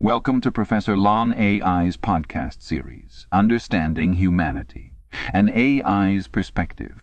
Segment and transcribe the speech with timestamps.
[0.00, 4.92] Welcome to Professor Lon A.I.'s podcast series, Understanding Humanity,
[5.32, 7.02] an AI's Perspective.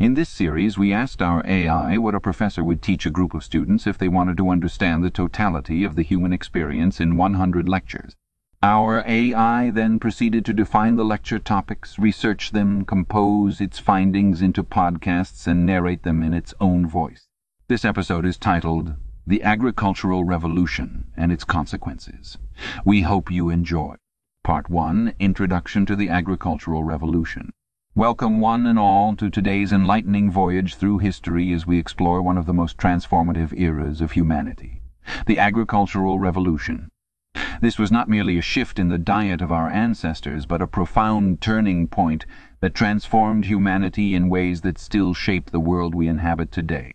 [0.00, 3.44] In this series, we asked our AI what a professor would teach a group of
[3.44, 8.16] students if they wanted to understand the totality of the human experience in 100 lectures.
[8.62, 14.64] Our AI then proceeded to define the lecture topics, research them, compose its findings into
[14.64, 17.28] podcasts, and narrate them in its own voice.
[17.68, 18.94] This episode is titled
[19.26, 22.36] the Agricultural Revolution and its Consequences.
[22.84, 23.94] We hope you enjoy.
[24.42, 27.50] Part 1 Introduction to the Agricultural Revolution.
[27.94, 32.44] Welcome one and all to today's enlightening voyage through history as we explore one of
[32.44, 34.82] the most transformative eras of humanity,
[35.24, 36.90] the Agricultural Revolution.
[37.62, 41.40] This was not merely a shift in the diet of our ancestors, but a profound
[41.40, 42.26] turning point
[42.60, 46.92] that transformed humanity in ways that still shape the world we inhabit today.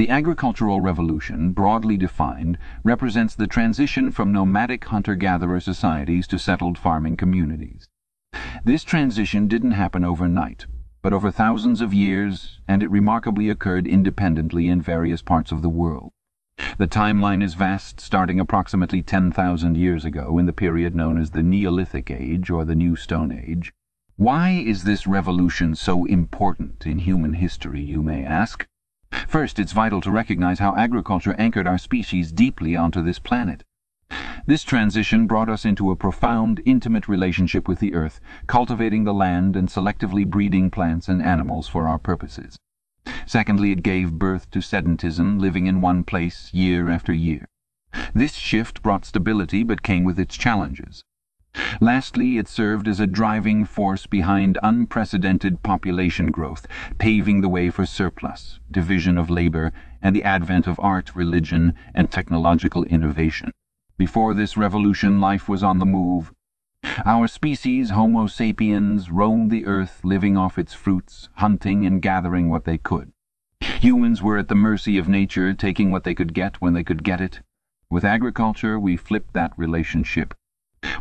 [0.00, 7.18] The agricultural revolution, broadly defined, represents the transition from nomadic hunter-gatherer societies to settled farming
[7.18, 7.86] communities.
[8.64, 10.64] This transition didn't happen overnight,
[11.02, 15.68] but over thousands of years, and it remarkably occurred independently in various parts of the
[15.68, 16.12] world.
[16.78, 21.42] The timeline is vast, starting approximately 10,000 years ago in the period known as the
[21.42, 23.70] Neolithic Age or the New Stone Age.
[24.16, 28.66] Why is this revolution so important in human history, you may ask?
[29.30, 33.62] First, it's vital to recognize how agriculture anchored our species deeply onto this planet.
[34.44, 39.54] This transition brought us into a profound, intimate relationship with the earth, cultivating the land
[39.54, 42.58] and selectively breeding plants and animals for our purposes.
[43.24, 47.46] Secondly, it gave birth to sedentism, living in one place year after year.
[48.12, 51.04] This shift brought stability but came with its challenges.
[51.80, 56.66] Lastly, it served as a driving force behind unprecedented population growth,
[56.98, 62.10] paving the way for surplus, division of labour, and the advent of art, religion, and
[62.10, 63.50] technological innovation.
[63.96, 66.32] Before this revolution life was on the move.
[67.04, 72.64] Our species, Homo sapiens, roamed the earth, living off its fruits, hunting and gathering what
[72.64, 73.12] they could.
[73.60, 77.02] Humans were at the mercy of nature, taking what they could get when they could
[77.02, 77.40] get it.
[77.90, 80.34] With agriculture we flipped that relationship.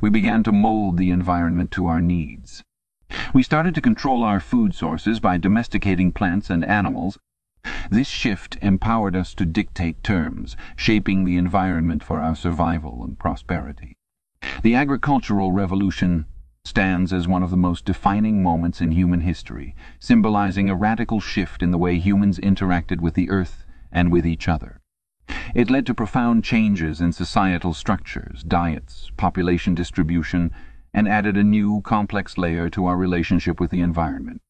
[0.01, 2.63] We began to mold the environment to our needs.
[3.33, 7.17] We started to control our food sources by domesticating plants and animals.
[7.89, 13.97] This shift empowered us to dictate terms, shaping the environment for our survival and prosperity.
[14.63, 16.25] The agricultural revolution
[16.63, 21.61] stands as one of the most defining moments in human history, symbolizing a radical shift
[21.61, 24.78] in the way humans interacted with the earth and with each other.
[25.53, 30.51] It led to profound changes in societal structures, diets, population distribution,
[30.93, 34.41] and added a new, complex layer to our relationship with the environment.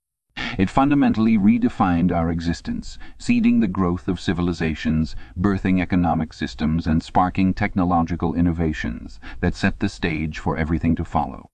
[0.57, 7.53] It fundamentally redefined our existence, seeding the growth of civilizations, birthing economic systems, and sparking
[7.53, 11.49] technological innovations that set the stage for everything to follow.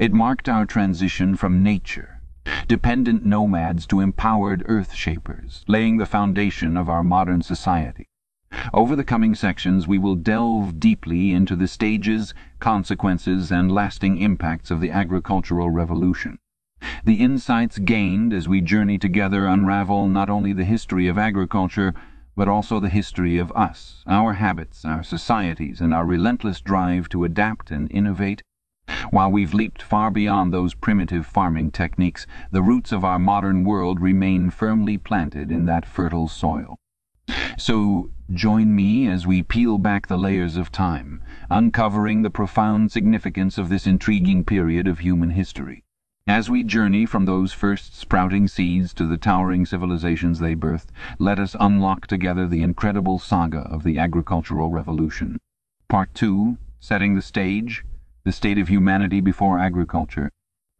[0.00, 2.20] It marked our transition from nature,
[2.66, 8.08] dependent nomads to empowered earth-shapers, laying the foundation of our modern society.
[8.72, 14.70] Over the coming sections we will delve deeply into the stages, consequences, and lasting impacts
[14.70, 16.38] of the agricultural revolution.
[17.04, 21.94] The insights gained as we journey together unravel not only the history of agriculture,
[22.36, 27.24] but also the history of us, our habits, our societies, and our relentless drive to
[27.24, 28.42] adapt and innovate.
[29.10, 34.00] While we've leaped far beyond those primitive farming techniques, the roots of our modern world
[34.00, 36.78] remain firmly planted in that fertile soil.
[37.56, 43.56] So join me as we peel back the layers of time, uncovering the profound significance
[43.56, 45.82] of this intriguing period of human history.
[46.26, 51.38] As we journey from those first sprouting seeds to the towering civilizations they birthed, let
[51.38, 55.38] us unlock together the incredible saga of the agricultural revolution.
[55.88, 57.82] Part 2 Setting the Stage
[58.24, 60.30] The State of Humanity Before Agriculture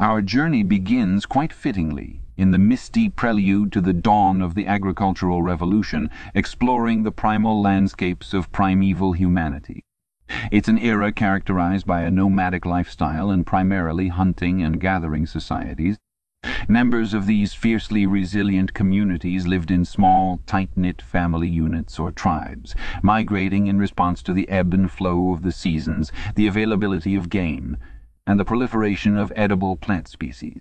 [0.01, 5.43] Our journey begins, quite fittingly, in the misty prelude to the dawn of the agricultural
[5.43, 9.83] revolution, exploring the primal landscapes of primeval humanity.
[10.53, 15.97] It's an era characterized by a nomadic lifestyle and primarily hunting and gathering societies.
[16.69, 23.67] Members of these fiercely resilient communities lived in small, tight-knit family units or tribes, migrating
[23.67, 27.77] in response to the ebb and flow of the seasons, the availability of game,
[28.29, 30.61] and the proliferation of edible plant species.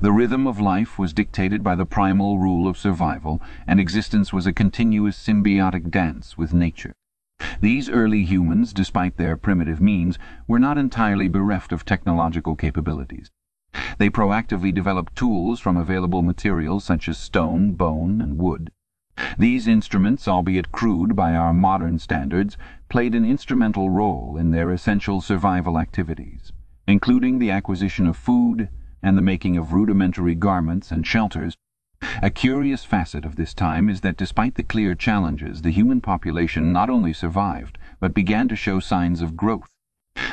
[0.00, 4.46] The rhythm of life was dictated by the primal rule of survival, and existence was
[4.46, 6.94] a continuous symbiotic dance with nature.
[7.60, 10.18] These early humans, despite their primitive means,
[10.48, 13.30] were not entirely bereft of technological capabilities.
[13.98, 18.70] They proactively developed tools from available materials such as stone, bone, and wood.
[19.38, 22.56] These instruments, albeit crude by our modern standards,
[22.88, 26.52] played an instrumental role in their essential survival activities,
[26.86, 28.68] including the acquisition of food
[29.02, 31.56] and the making of rudimentary garments and shelters.
[32.22, 36.72] A curious facet of this time is that despite the clear challenges, the human population
[36.72, 39.70] not only survived, but began to show signs of growth.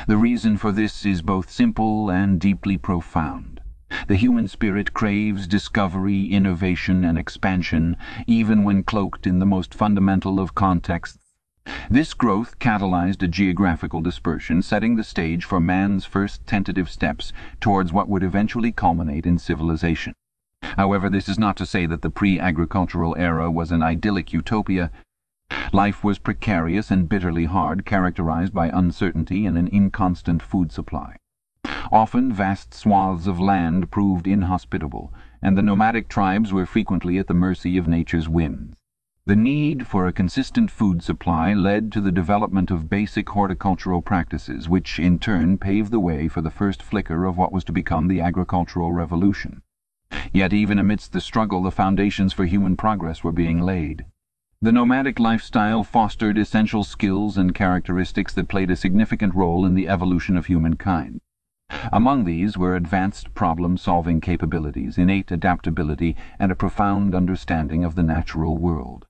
[0.06, 3.60] The reason for this is both simple and deeply profound.
[4.08, 7.96] The human spirit craves discovery, innovation, and expansion,
[8.26, 11.21] even when cloaked in the most fundamental of contexts.
[11.92, 17.92] This growth catalyzed a geographical dispersion, setting the stage for man's first tentative steps towards
[17.92, 20.14] what would eventually culminate in civilization.
[20.62, 24.90] However, this is not to say that the pre-agricultural era was an idyllic utopia.
[25.70, 31.16] Life was precarious and bitterly hard, characterized by uncertainty and an inconstant food supply.
[31.92, 35.12] Often vast swaths of land proved inhospitable,
[35.42, 38.74] and the nomadic tribes were frequently at the mercy of nature's whims.
[39.24, 44.68] The need for a consistent food supply led to the development of basic horticultural practices,
[44.68, 48.08] which in turn paved the way for the first flicker of what was to become
[48.08, 49.62] the agricultural revolution.
[50.32, 54.06] Yet even amidst the struggle the foundations for human progress were being laid.
[54.60, 59.88] The nomadic lifestyle fostered essential skills and characteristics that played a significant role in the
[59.88, 61.20] evolution of humankind.
[61.92, 68.58] Among these were advanced problem-solving capabilities, innate adaptability, and a profound understanding of the natural
[68.58, 69.06] world.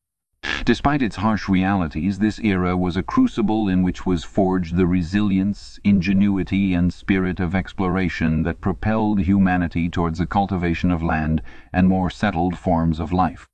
[0.65, 5.81] Despite its harsh realities, this era was a crucible in which was forged the resilience,
[5.83, 11.43] ingenuity, and spirit of exploration that propelled humanity towards the cultivation of land
[11.73, 13.49] and more settled forms of life.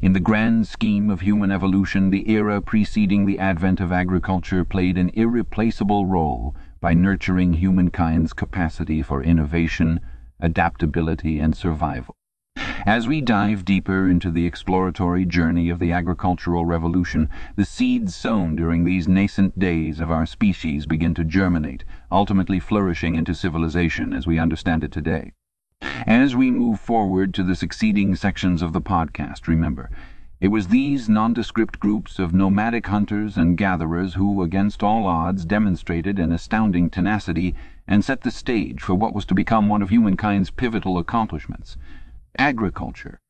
[0.00, 4.98] In the grand scheme of human evolution, the era preceding the advent of agriculture played
[4.98, 10.00] an irreplaceable role by nurturing humankind's capacity for innovation,
[10.40, 12.16] adaptability, and survival.
[12.86, 18.56] As we dive deeper into the exploratory journey of the agricultural revolution, the seeds sown
[18.56, 21.82] during these nascent days of our species begin to germinate,
[22.12, 25.32] ultimately flourishing into civilization as we understand it today.
[26.06, 29.88] As we move forward to the succeeding sections of the podcast, remember,
[30.38, 36.18] it was these nondescript groups of nomadic hunters and gatherers who, against all odds, demonstrated
[36.18, 37.54] an astounding tenacity
[37.88, 41.78] and set the stage for what was to become one of humankind's pivotal accomplishments
[42.38, 43.20] agriculture.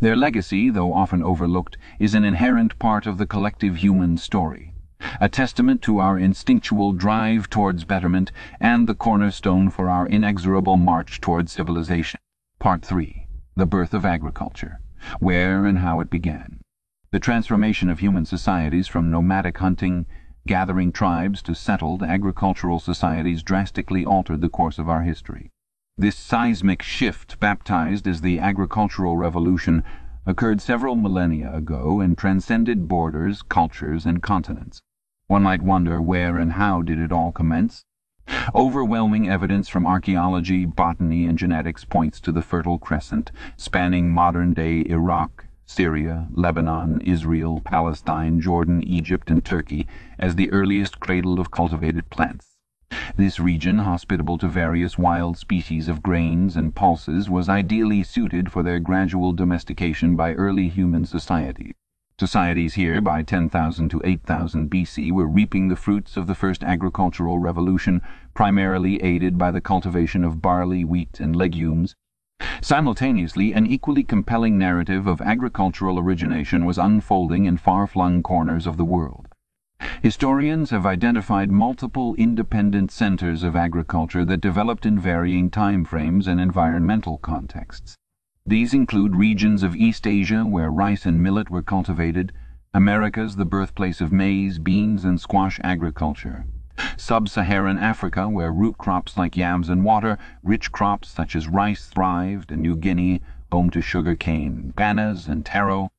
[0.00, 4.74] Their legacy, though often overlooked, is an inherent part of the collective human story,
[5.20, 11.20] a testament to our instinctual drive towards betterment and the cornerstone for our inexorable march
[11.20, 12.18] towards civilization.
[12.58, 13.26] Part 3.
[13.56, 14.80] The Birth of Agriculture.
[15.18, 16.60] Where and how it began.
[17.10, 20.06] The transformation of human societies from nomadic hunting,
[20.46, 25.50] gathering tribes to settled agricultural societies drastically altered the course of our history.
[26.00, 29.84] This seismic shift, baptized as the agricultural revolution,
[30.24, 34.80] occurred several millennia ago and transcended borders, cultures, and continents.
[35.26, 37.84] One might wonder where and how did it all commence?
[38.54, 45.48] Overwhelming evidence from archaeology, botany, and genetics points to the Fertile Crescent, spanning modern-day Iraq,
[45.66, 49.86] Syria, Lebanon, Israel, Palestine, Jordan, Egypt, and Turkey,
[50.18, 52.49] as the earliest cradle of cultivated plants.
[53.20, 58.62] This region, hospitable to various wild species of grains and pulses, was ideally suited for
[58.62, 61.74] their gradual domestication by early human societies.
[62.18, 67.38] Societies here by 10,000 to 8000 BC were reaping the fruits of the first agricultural
[67.38, 68.00] revolution,
[68.32, 71.94] primarily aided by the cultivation of barley, wheat, and legumes.
[72.62, 78.84] Simultaneously, an equally compelling narrative of agricultural origination was unfolding in far-flung corners of the
[78.86, 79.28] world.
[80.02, 86.40] Historians have identified multiple independent centers of agriculture that developed in varying time frames and
[86.40, 87.96] environmental contexts.
[88.46, 92.32] These include regions of East Asia where rice and millet were cultivated,
[92.72, 96.46] Americas the birthplace of maize, beans, and squash agriculture,
[96.96, 102.50] Sub-Saharan Africa where root crops like yams and water, rich crops such as rice thrived,
[102.50, 103.20] and New Guinea,
[103.52, 105.90] home to sugar cane, bananas, and taro.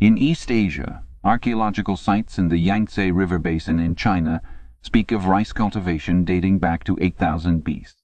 [0.00, 4.40] In East Asia Archaeological sites in the Yangtze River basin in China
[4.80, 7.96] speak of rice cultivation dating back to 8000 BC.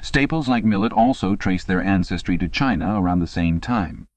[0.00, 4.08] Staples like millet also trace their ancestry to China around the same time.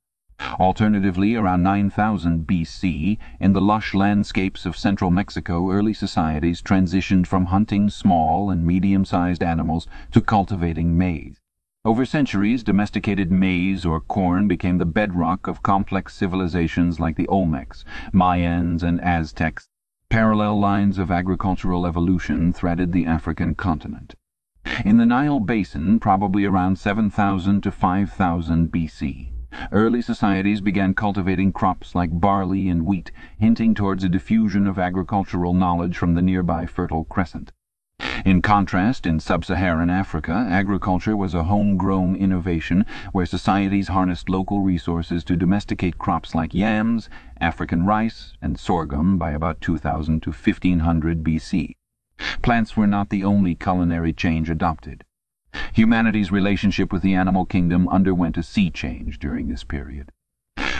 [0.57, 7.47] Alternatively, around 9000 BC, in the lush landscapes of central Mexico, early societies transitioned from
[7.47, 11.41] hunting small and medium-sized animals to cultivating maize.
[11.85, 17.83] Over centuries, domesticated maize or corn became the bedrock of complex civilizations like the Olmecs,
[18.11, 19.67] Mayans, and Aztecs.
[20.09, 24.15] Parallel lines of agricultural evolution threaded the African continent.
[24.83, 29.31] In the Nile basin, probably around 7000 to 5000 BC,
[29.71, 35.53] Early societies began cultivating crops like barley and wheat, hinting towards a diffusion of agricultural
[35.53, 37.51] knowledge from the nearby Fertile Crescent.
[38.25, 45.23] In contrast, in sub-Saharan Africa, agriculture was a home-grown innovation where societies harnessed local resources
[45.25, 47.07] to domesticate crops like yams,
[47.39, 51.75] African rice, and sorghum by about 2000 to 1500 BC.
[52.41, 55.03] Plants were not the only culinary change adopted.
[55.73, 60.11] Humanity's relationship with the animal kingdom underwent a sea change during this period.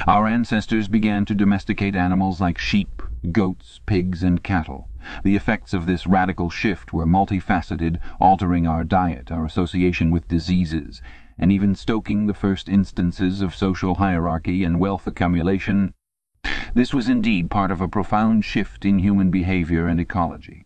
[0.08, 2.95] Our ancestors began to domesticate animals like sheep,
[3.26, 4.90] goats, pigs, and cattle.
[5.24, 11.02] The effects of this radical shift were multifaceted, altering our diet, our association with diseases,
[11.38, 15.94] and even stoking the first instances of social hierarchy and wealth accumulation.
[16.74, 20.65] This was indeed part of a profound shift in human behavior and ecology.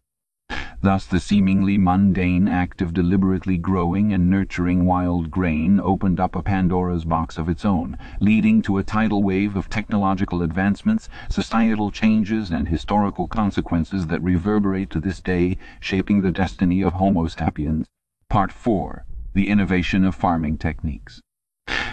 [0.81, 6.41] Thus the seemingly mundane act of deliberately growing and nurturing wild grain opened up a
[6.41, 12.49] Pandora's box of its own, leading to a tidal wave of technological advancements, societal changes,
[12.49, 17.85] and historical consequences that reverberate to this day, shaping the destiny of Homo sapiens.
[18.29, 19.05] Part 4.
[19.33, 21.21] The Innovation of Farming Techniques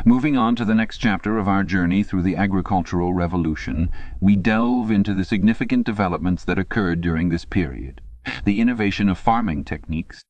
[0.05, 4.93] Moving on to the next chapter of our journey through the agricultural revolution, we delve
[4.93, 8.01] into the significant developments that occurred during this period
[8.45, 10.25] the innovation of farming techniques.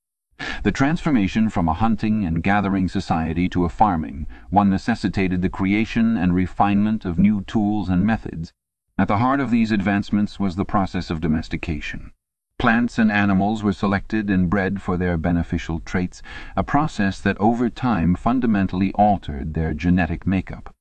[0.62, 6.16] The transformation from a hunting and gathering society to a farming one necessitated the creation
[6.16, 8.52] and refinement of new tools and methods.
[8.98, 12.12] At the heart of these advancements was the process of domestication.
[12.58, 16.22] Plants and animals were selected and bred for their beneficial traits,
[16.54, 20.74] a process that over time fundamentally altered their genetic makeup.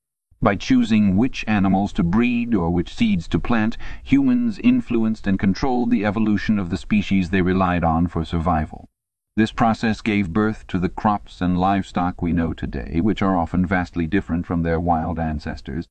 [0.46, 5.90] By choosing which animals to breed or which seeds to plant, humans influenced and controlled
[5.90, 8.88] the evolution of the species they relied on for survival.
[9.36, 13.66] This process gave birth to the crops and livestock we know today, which are often
[13.66, 15.88] vastly different from their wild ancestors.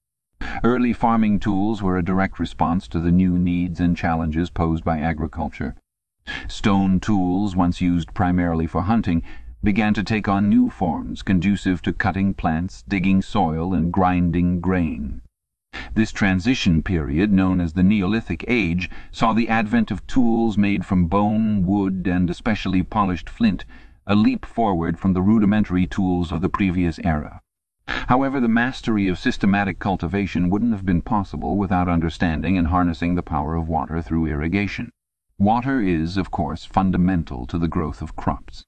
[0.62, 5.00] Early farming tools were a direct response to the new needs and challenges posed by
[5.00, 5.74] agriculture.
[6.46, 9.24] Stone tools, once used primarily for hunting,
[9.64, 15.22] began to take on new forms conducive to cutting plants, digging soil, and grinding grain.
[15.94, 21.06] This transition period, known as the Neolithic Age, saw the advent of tools made from
[21.06, 23.64] bone, wood, and especially polished flint,
[24.06, 27.40] a leap forward from the rudimentary tools of the previous era.
[27.86, 33.22] However, the mastery of systematic cultivation wouldn't have been possible without understanding and harnessing the
[33.22, 34.90] power of water through irrigation.
[35.38, 38.64] Water is, of course, fundamental to the growth of crops.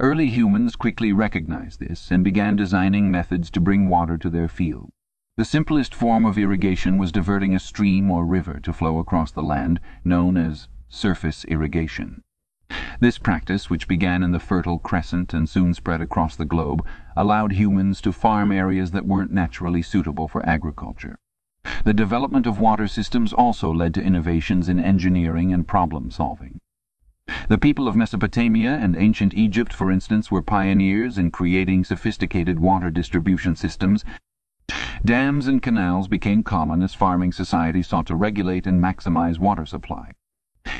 [0.00, 4.92] Early humans quickly recognized this and began designing methods to bring water to their fields.
[5.36, 9.42] The simplest form of irrigation was diverting a stream or river to flow across the
[9.42, 12.22] land, known as surface irrigation.
[13.00, 16.84] This practice, which began in the Fertile Crescent and soon spread across the globe,
[17.16, 21.16] allowed humans to farm areas that weren't naturally suitable for agriculture.
[21.84, 26.58] The development of water systems also led to innovations in engineering and problem solving.
[27.48, 32.90] The people of Mesopotamia and ancient Egypt, for instance, were pioneers in creating sophisticated water
[32.90, 34.04] distribution systems.
[35.04, 40.12] Dams and canals became common as farming societies sought to regulate and maximize water supply.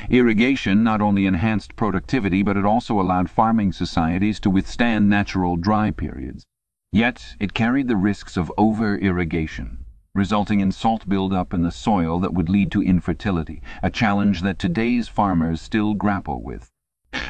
[0.09, 5.91] Irrigation not only enhanced productivity, but it also allowed farming societies to withstand natural dry
[5.91, 6.45] periods.
[6.91, 12.33] Yet it carried the risks of over-irrigation resulting in salt buildup in the soil that
[12.33, 16.69] would lead to infertility, a challenge that today's farmers still grapple with.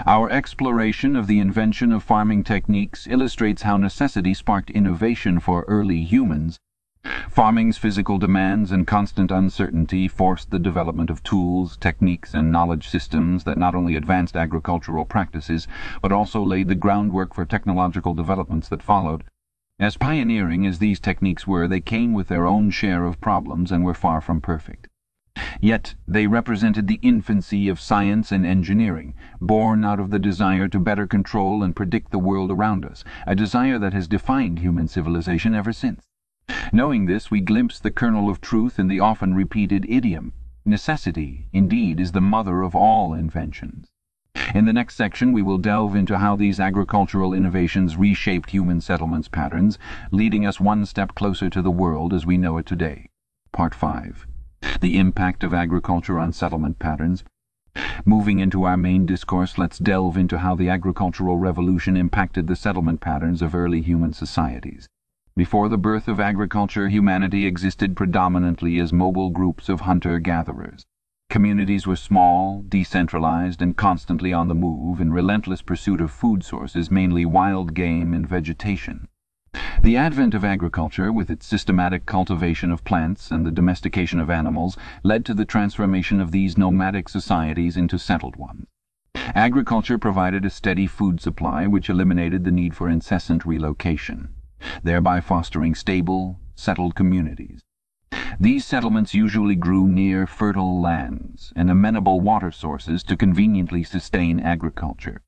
[0.05, 6.03] Our exploration of the invention of farming techniques illustrates how necessity sparked innovation for early
[6.03, 6.59] humans.
[7.29, 13.43] Farming's physical demands and constant uncertainty forced the development of tools, techniques, and knowledge systems
[13.43, 15.67] that not only advanced agricultural practices,
[16.01, 19.23] but also laid the groundwork for technological developments that followed.
[19.81, 23.83] As pioneering as these techniques were, they came with their own share of problems and
[23.83, 24.87] were far from perfect.
[25.59, 30.79] Yet they represented the infancy of science and engineering, born out of the desire to
[30.79, 35.55] better control and predict the world around us, a desire that has defined human civilization
[35.55, 36.05] ever since.
[36.71, 40.31] Knowing this, we glimpse the kernel of truth in the often repeated idiom,
[40.63, 43.90] Necessity, indeed, is the mother of all inventions.
[44.53, 49.29] In the next section we will delve into how these agricultural innovations reshaped human settlements
[49.29, 49.79] patterns,
[50.11, 53.07] leading us one step closer to the world as we know it today.
[53.53, 54.27] Part 5.
[54.81, 57.23] The impact of agriculture on settlement patterns.
[58.03, 62.99] Moving into our main discourse, let's delve into how the agricultural revolution impacted the settlement
[62.99, 64.89] patterns of early human societies.
[65.33, 70.85] Before the birth of agriculture, humanity existed predominantly as mobile groups of hunter-gatherers.
[71.31, 76.91] Communities were small, decentralized, and constantly on the move, in relentless pursuit of food sources,
[76.91, 79.07] mainly wild game and vegetation.
[79.81, 84.77] The advent of agriculture, with its systematic cultivation of plants and the domestication of animals,
[85.03, 88.67] led to the transformation of these nomadic societies into settled ones.
[89.15, 94.33] Agriculture provided a steady food supply which eliminated the need for incessant relocation,
[94.83, 97.61] thereby fostering stable, settled communities.
[98.41, 105.21] These settlements usually grew near fertile lands and amenable water sources to conveniently sustain agriculture.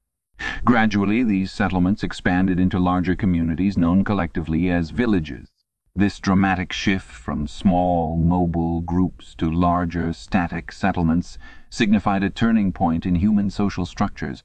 [0.66, 5.52] Gradually these settlements expanded into larger communities known collectively as villages.
[5.96, 11.38] This dramatic shift from small, mobile groups to larger, static settlements
[11.70, 14.44] signified a turning point in human social structures.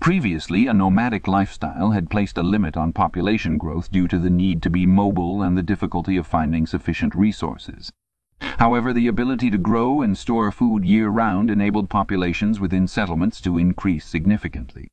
[0.00, 4.62] Previously, a nomadic lifestyle had placed a limit on population growth due to the need
[4.62, 7.92] to be mobile and the difficulty of finding sufficient resources.
[8.40, 14.06] However, the ability to grow and store food year-round enabled populations within settlements to increase
[14.06, 14.88] significantly.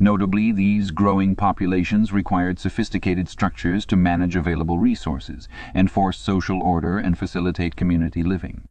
[0.00, 7.18] Notably, these growing populations required sophisticated structures to manage available resources, enforce social order and
[7.18, 8.68] facilitate community living.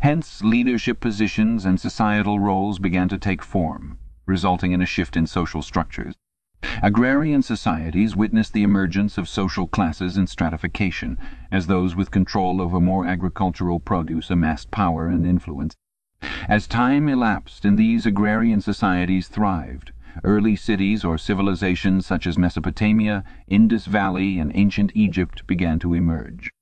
[0.00, 5.26] Hence, leadership positions and societal roles began to take form, resulting in a shift in
[5.26, 6.14] social structures.
[6.82, 11.18] Agrarian societies witnessed the emergence of social classes and stratification,
[11.52, 15.74] as those with control over more agricultural produce amassed power and influence.
[16.48, 23.24] As time elapsed and these agrarian societies thrived, Early cities or civilizations such as Mesopotamia,
[23.48, 26.52] Indus Valley, and ancient Egypt began to emerge.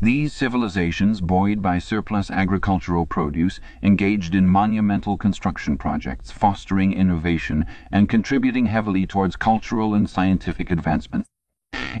[0.00, 8.06] These civilizations, buoyed by surplus agricultural produce, engaged in monumental construction projects, fostering innovation, and
[8.06, 11.24] contributing heavily towards cultural and scientific advancement.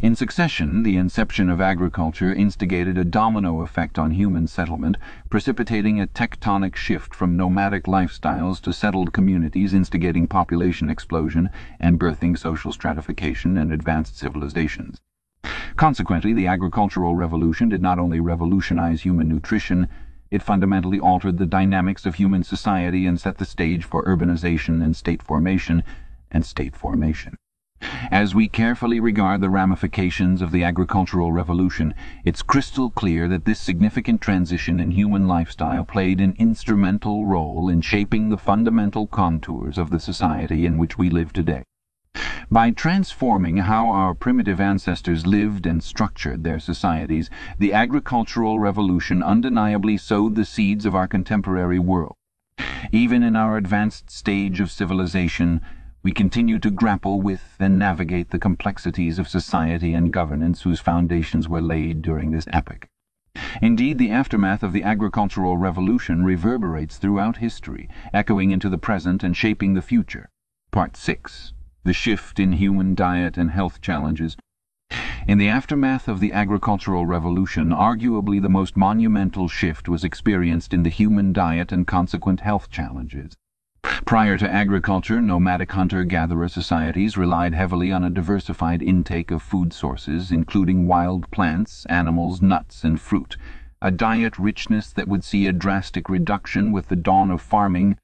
[0.02, 4.98] In succession, the inception of agriculture instigated a domino effect on human settlement,
[5.30, 11.48] precipitating a tectonic shift from nomadic lifestyles to settled communities instigating population explosion
[11.80, 15.00] and birthing social stratification and advanced civilizations.
[15.76, 19.88] Consequently, the agricultural revolution did not only revolutionize human nutrition,
[20.30, 24.96] it fundamentally altered the dynamics of human society and set the stage for urbanization and
[24.96, 25.84] state formation
[26.30, 27.36] and state formation.
[28.10, 33.60] As we carefully regard the ramifications of the agricultural revolution, it's crystal clear that this
[33.60, 39.90] significant transition in human lifestyle played an instrumental role in shaping the fundamental contours of
[39.90, 41.64] the society in which we live today.
[42.50, 49.96] By transforming how our primitive ancestors lived and structured their societies, the agricultural revolution undeniably
[49.96, 52.14] sowed the seeds of our contemporary world.
[52.92, 55.60] Even in our advanced stage of civilization,
[56.02, 61.48] we continue to grapple with and navigate the complexities of society and governance whose foundations
[61.48, 62.86] were laid during this epoch.
[63.60, 69.36] Indeed, the aftermath of the agricultural revolution reverberates throughout history, echoing into the present and
[69.36, 70.30] shaping the future.
[70.70, 71.52] Part 6.
[71.86, 74.36] The shift in human diet and health challenges.
[75.28, 80.82] In the aftermath of the agricultural revolution, arguably the most monumental shift was experienced in
[80.82, 83.36] the human diet and consequent health challenges.
[84.04, 90.32] Prior to agriculture, nomadic hunter-gatherer societies relied heavily on a diversified intake of food sources,
[90.32, 93.36] including wild plants, animals, nuts, and fruit,
[93.80, 97.96] a diet richness that would see a drastic reduction with the dawn of farming.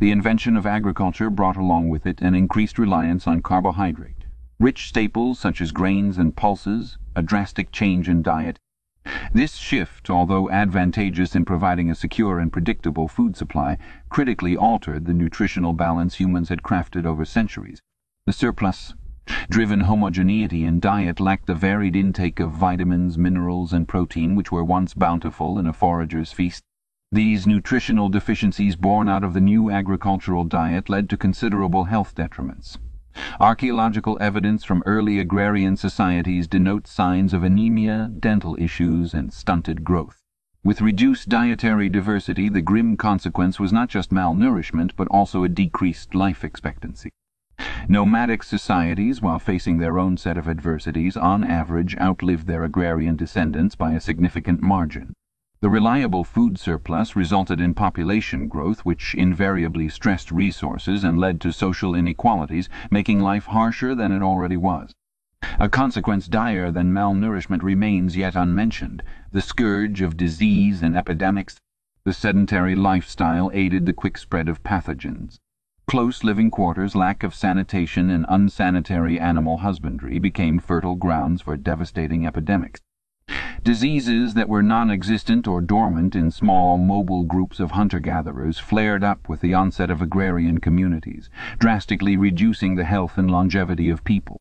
[0.00, 4.26] The invention of agriculture brought along with it an increased reliance on carbohydrate.
[4.60, 8.58] Rich staples such as grains and pulses, a drastic change in diet,
[9.32, 15.14] this shift, although advantageous in providing a secure and predictable food supply, critically altered the
[15.14, 17.80] nutritional balance humans had crafted over centuries.
[18.26, 18.94] The surplus
[19.48, 24.64] driven homogeneity in diet lacked the varied intake of vitamins, minerals, and protein which were
[24.64, 26.62] once bountiful in a forager's feast.
[27.14, 32.76] These nutritional deficiencies born out of the new agricultural diet led to considerable health detriments.
[33.38, 40.24] Archaeological evidence from early agrarian societies denotes signs of anemia, dental issues, and stunted growth.
[40.64, 46.16] With reduced dietary diversity, the grim consequence was not just malnourishment, but also a decreased
[46.16, 47.10] life expectancy.
[47.88, 53.76] Nomadic societies, while facing their own set of adversities, on average outlived their agrarian descendants
[53.76, 55.14] by a significant margin.
[55.64, 61.54] The reliable food surplus resulted in population growth which invariably stressed resources and led to
[61.54, 64.92] social inequalities, making life harsher than it already was.
[65.58, 71.58] A consequence dire than malnourishment remains yet unmentioned, the scourge of disease and epidemics.
[72.04, 75.38] The sedentary lifestyle aided the quick spread of pathogens.
[75.86, 82.26] Close living quarters, lack of sanitation, and unsanitary animal husbandry became fertile grounds for devastating
[82.26, 82.82] epidemics.
[83.64, 89.40] Diseases that were non-existent or dormant in small, mobile groups of hunter-gatherers flared up with
[89.40, 94.36] the onset of agrarian communities, drastically reducing the health and longevity of people.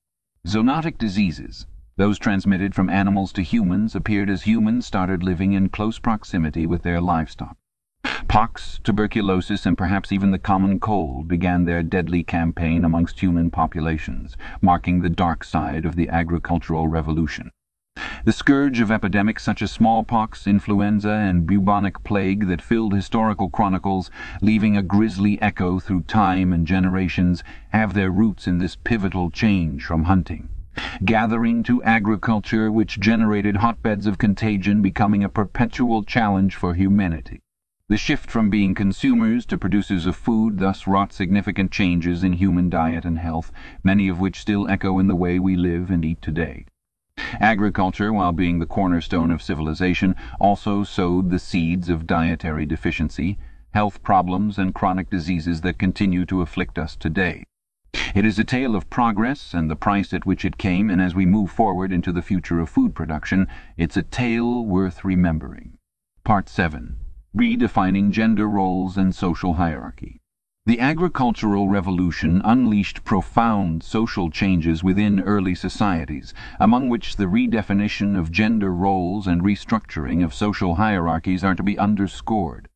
[0.46, 1.66] Zoonotic diseases,
[1.96, 6.84] Those transmitted from animals to humans appeared as humans started living in close proximity with
[6.84, 7.56] their livestock.
[8.28, 14.36] Pox, tuberculosis, and perhaps even the common cold began their deadly campaign amongst human populations,
[14.62, 17.50] marking the dark side of the agricultural revolution.
[18.26, 24.10] The scourge of epidemics such as smallpox, influenza, and bubonic plague that filled historical chronicles,
[24.42, 29.84] leaving a grisly echo through time and generations, have their roots in this pivotal change
[29.84, 30.48] from hunting.
[31.04, 37.42] Gathering to agriculture which generated hotbeds of contagion becoming a perpetual challenge for humanity.
[37.90, 42.70] The shift from being consumers to producers of food thus wrought significant changes in human
[42.70, 43.52] diet and health,
[43.84, 46.68] many of which still echo in the way we live and eat today.
[47.40, 53.38] Agriculture, while being the cornerstone of civilization, also sowed the seeds of dietary deficiency,
[53.72, 57.44] health problems and chronic diseases that continue to afflict us today.
[58.16, 61.16] It is a tale of progress and the price at which it came, and as
[61.16, 65.78] we move forward into the future of food production, it's a tale worth remembering.
[66.24, 66.98] Part 7.
[67.36, 70.23] Redefining Gender Roles and Social Hierarchy
[70.66, 78.32] the agricultural revolution unleashed profound social changes within early societies, among which the redefinition of
[78.32, 82.70] gender roles and restructuring of social hierarchies are to be underscored.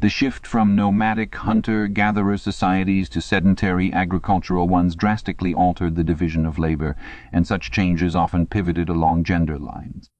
[0.00, 6.60] The shift from nomadic hunter-gatherer societies to sedentary agricultural ones drastically altered the division of
[6.60, 6.94] labour,
[7.32, 10.10] and such changes often pivoted along gender lines.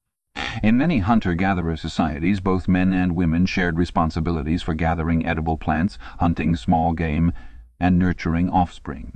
[0.63, 6.55] In many hunter-gatherer societies both men and women shared responsibilities for gathering edible plants, hunting
[6.55, 7.31] small game,
[7.79, 9.13] and nurturing offspring.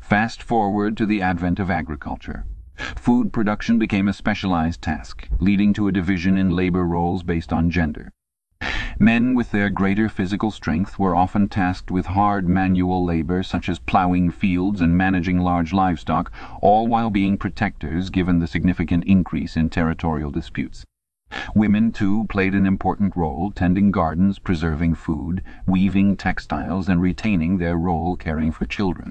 [0.00, 2.44] Fast forward to the advent of agriculture.
[2.76, 7.70] Food production became a specialized task, leading to a division in labor roles based on
[7.70, 8.12] gender.
[8.98, 13.78] Men with their greater physical strength were often tasked with hard manual labour such as
[13.78, 19.68] ploughing fields and managing large livestock, all while being protectors given the significant increase in
[19.68, 20.86] territorial disputes.
[21.54, 27.76] Women, too, played an important role, tending gardens, preserving food, weaving textiles, and retaining their
[27.76, 29.10] role caring for children.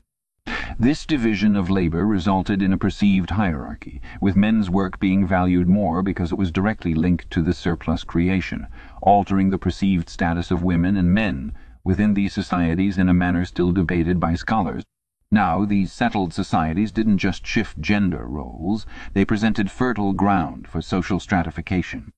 [0.79, 6.01] This division of labour resulted in a perceived hierarchy, with men's work being valued more
[6.01, 8.67] because it was directly linked to the surplus creation,
[9.01, 11.53] altering the perceived status of women and men
[11.83, 14.83] within these societies in a manner still debated by scholars.
[15.31, 21.19] Now, these settled societies didn't just shift gender roles, they presented fertile ground for social
[21.19, 22.11] stratification.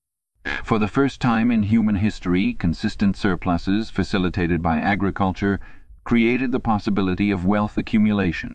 [0.64, 5.60] For the first time in human history, consistent surpluses, facilitated by agriculture,
[6.04, 8.54] created the possibility of wealth accumulation.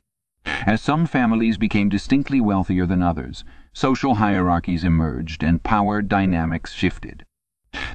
[0.66, 7.26] As some families became distinctly wealthier than others, social hierarchies emerged and power dynamics shifted.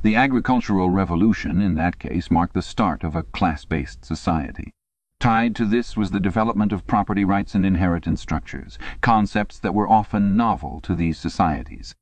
[0.03, 4.73] The agricultural revolution, in that case, marked the start of a class-based society.
[5.19, 9.89] Tied to this was the development of property rights and inheritance structures, concepts that were
[9.89, 11.97] often novel to these societies.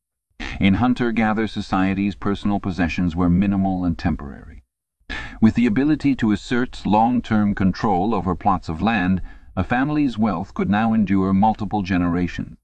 [0.60, 4.62] In hunter-gatherer societies, personal possessions were minimal and temporary.
[5.40, 9.22] With the ability to assert long-term control over plots of land,
[9.56, 12.58] a family's wealth could now endure multiple generations.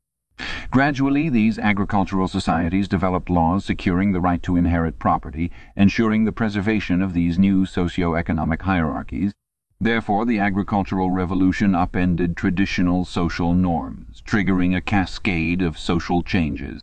[0.71, 7.03] Gradually these agricultural societies developed laws securing the right to inherit property, ensuring the preservation
[7.03, 9.33] of these new socio-economic hierarchies.
[9.81, 16.83] Therefore the agricultural revolution upended traditional social norms, triggering a cascade of social changes.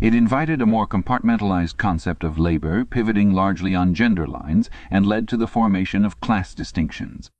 [0.00, 5.28] It invited a more compartmentalized concept of labour, pivoting largely on gender lines, and led
[5.28, 7.30] to the formation of class distinctions.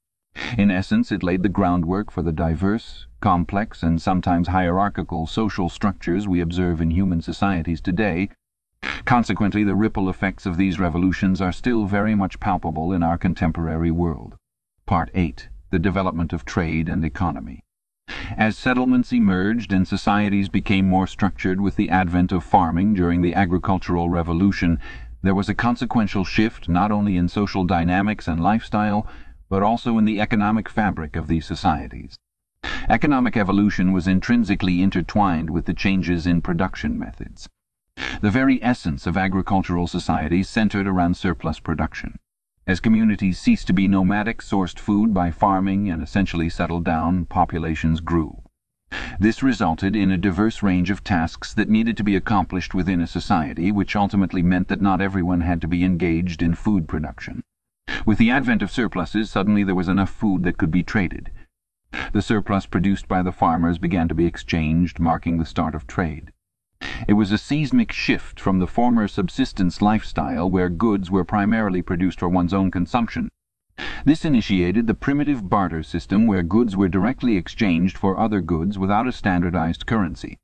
[0.56, 6.28] In essence it laid the groundwork for the diverse, complex, and sometimes hierarchical social structures
[6.28, 8.30] we observe in human societies today.
[9.04, 13.90] Consequently the ripple effects of these revolutions are still very much palpable in our contemporary
[13.90, 14.36] world.
[14.86, 15.48] Part 8.
[15.70, 17.64] The Development of Trade and Economy
[18.36, 23.34] as settlements emerged and societies became more structured with the advent of farming during the
[23.34, 24.78] agricultural revolution,
[25.22, 29.06] there was a consequential shift not only in social dynamics and lifestyle,
[29.48, 32.18] but also in the economic fabric of these societies.
[32.88, 37.48] Economic evolution was intrinsically intertwined with the changes in production methods.
[38.20, 42.18] The very essence of agricultural societies centered around surplus production.
[42.66, 48.00] As communities ceased to be nomadic, sourced food by farming, and essentially settled down, populations
[48.00, 48.42] grew.
[49.18, 53.06] This resulted in a diverse range of tasks that needed to be accomplished within a
[53.06, 57.42] society, which ultimately meant that not everyone had to be engaged in food production.
[58.04, 61.30] With the advent of surpluses, suddenly there was enough food that could be traded.
[62.12, 66.32] The surplus produced by the farmers began to be exchanged, marking the start of trade.
[67.06, 72.20] It was a seismic shift from the former subsistence lifestyle where goods were primarily produced
[72.20, 73.28] for one's own consumption.
[74.04, 79.06] This initiated the primitive barter system where goods were directly exchanged for other goods without
[79.06, 80.38] a standardized currency.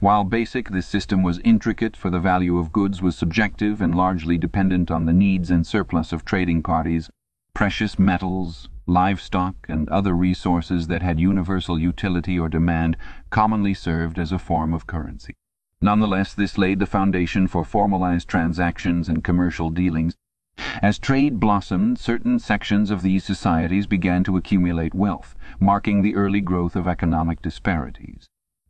[0.00, 4.36] While basic, this system was intricate, for the value of goods was subjective and largely
[4.36, 7.08] dependent on the needs and surplus of trading parties.
[7.54, 12.96] Precious metals, livestock, and other resources that had universal utility or demand
[13.30, 15.34] commonly served as a form of currency.
[15.80, 20.14] Nonetheless, this laid the foundation for formalized transactions and commercial dealings.
[20.82, 26.40] As trade blossomed, certain sections of these societies began to accumulate wealth, marking the early
[26.40, 28.26] growth of economic disparities.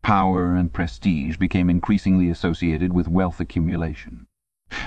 [0.07, 4.29] Power and prestige became increasingly associated with wealth accumulation.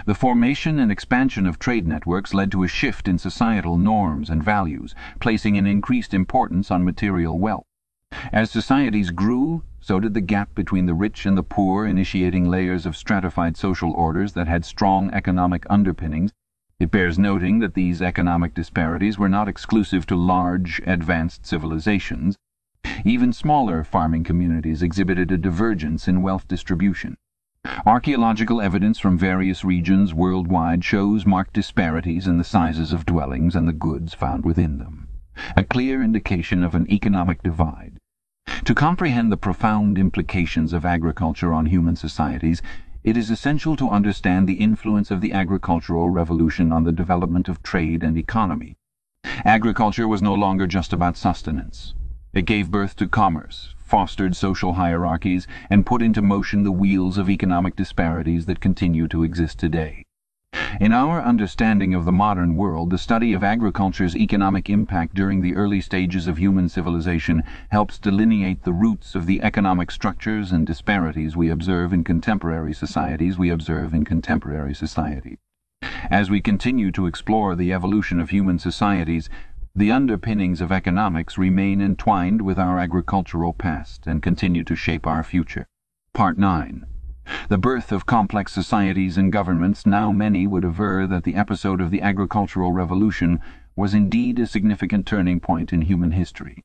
[0.05, 4.41] The formation and expansion of trade networks led to a shift in societal norms and
[4.41, 7.65] values, placing an increased importance on material wealth.
[8.31, 12.85] As societies grew, so did the gap between the rich and the poor, initiating layers
[12.85, 16.31] of stratified social orders that had strong economic underpinnings.
[16.79, 22.37] It bears noting that these economic disparities were not exclusive to large, advanced civilizations.
[23.05, 27.15] Even smaller farming communities exhibited a divergence in wealth distribution.
[27.85, 33.67] Archaeological evidence from various regions worldwide shows marked disparities in the sizes of dwellings and
[33.67, 35.07] the goods found within them,
[35.55, 37.97] a clear indication of an economic divide.
[38.65, 42.61] To comprehend the profound implications of agriculture on human societies,
[43.03, 47.63] it is essential to understand the influence of the agricultural revolution on the development of
[47.63, 48.75] trade and economy.
[49.23, 51.93] Agriculture was no longer just about sustenance.
[52.31, 57.27] It gave birth to commerce, fostered social hierarchies, and put into motion the wheels of
[57.27, 60.05] economic disparities that continue to exist today.
[60.79, 65.55] In our understanding of the modern world, the study of agriculture's economic impact during the
[65.55, 71.35] early stages of human civilization helps delineate the roots of the economic structures and disparities
[71.35, 75.39] we observe in contemporary societies we observe in contemporary society.
[76.11, 79.29] As we continue to explore the evolution of human societies,
[79.75, 85.23] the underpinnings of economics remain entwined with our agricultural past and continue to shape our
[85.23, 85.67] future.
[86.13, 86.85] Part 9.
[87.49, 91.91] The birth of complex societies and governments now many would aver that the episode of
[91.91, 93.39] the agricultural revolution
[93.75, 96.63] was indeed a significant turning point in human history.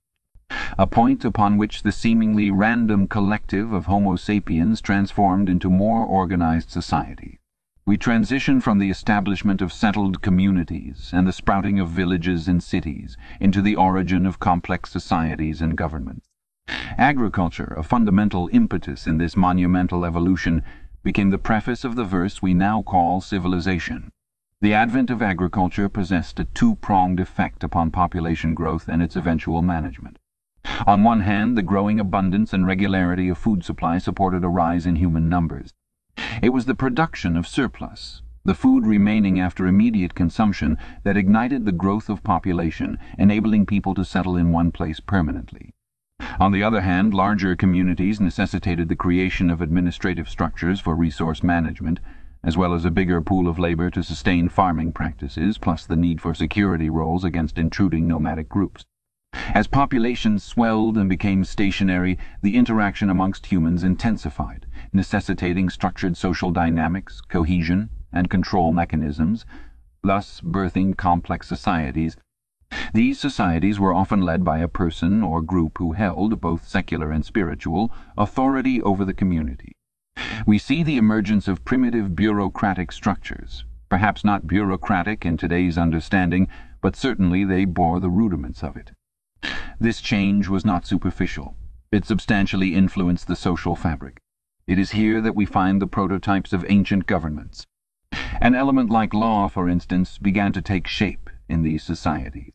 [0.78, 6.70] A point upon which the seemingly random collective of Homo sapiens transformed into more organized
[6.70, 7.38] society.
[7.86, 13.18] We transition from the establishment of settled communities and the sprouting of villages and cities
[13.40, 16.26] into the origin of complex societies and governments.
[16.96, 20.62] Agriculture, a fundamental impetus in this monumental evolution,
[21.02, 24.10] became the preface of the verse we now call civilization.
[24.62, 30.18] The advent of agriculture possessed a two-pronged effect upon population growth and its eventual management.
[30.86, 34.96] On one hand, the growing abundance and regularity of food supply supported a rise in
[34.96, 35.74] human numbers.
[36.42, 41.72] It was the production of surplus, the food remaining after immediate consumption, that ignited the
[41.72, 45.72] growth of population, enabling people to settle in one place permanently.
[46.38, 52.00] On the other hand, larger communities necessitated the creation of administrative structures for resource management,
[52.42, 56.20] as well as a bigger pool of labour to sustain farming practices, plus the need
[56.20, 58.84] for security roles against intruding nomadic groups.
[59.54, 67.20] As populations swelled and became stationary, the interaction amongst humans intensified necessitating structured social dynamics,
[67.20, 69.44] cohesion, and control mechanisms,
[70.02, 72.16] thus birthing complex societies.
[72.92, 77.24] These societies were often led by a person or group who held, both secular and
[77.24, 79.72] spiritual, authority over the community.
[80.46, 86.48] We see the emergence of primitive bureaucratic structures, perhaps not bureaucratic in today's understanding,
[86.80, 88.92] but certainly they bore the rudiments of it.
[89.80, 91.56] This change was not superficial.
[91.90, 94.18] It substantially influenced the social fabric.
[94.66, 97.66] It is here that we find the prototypes of ancient governments.
[98.40, 102.54] An element like law, for instance, began to take shape in these societies.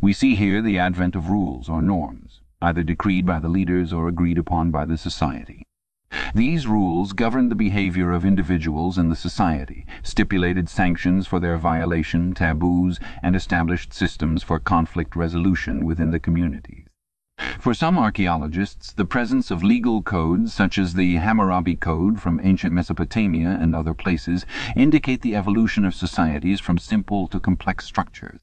[0.00, 4.06] We see here the advent of rules or norms, either decreed by the leaders or
[4.06, 5.66] agreed upon by the society.
[6.32, 12.34] These rules governed the behavior of individuals in the society, stipulated sanctions for their violation,
[12.34, 16.86] taboos, and established systems for conflict resolution within the communities.
[17.58, 22.72] For some archaeologists, the presence of legal codes such as the Hammurabi Code from ancient
[22.72, 28.40] Mesopotamia and other places indicate the evolution of societies from simple to complex structures.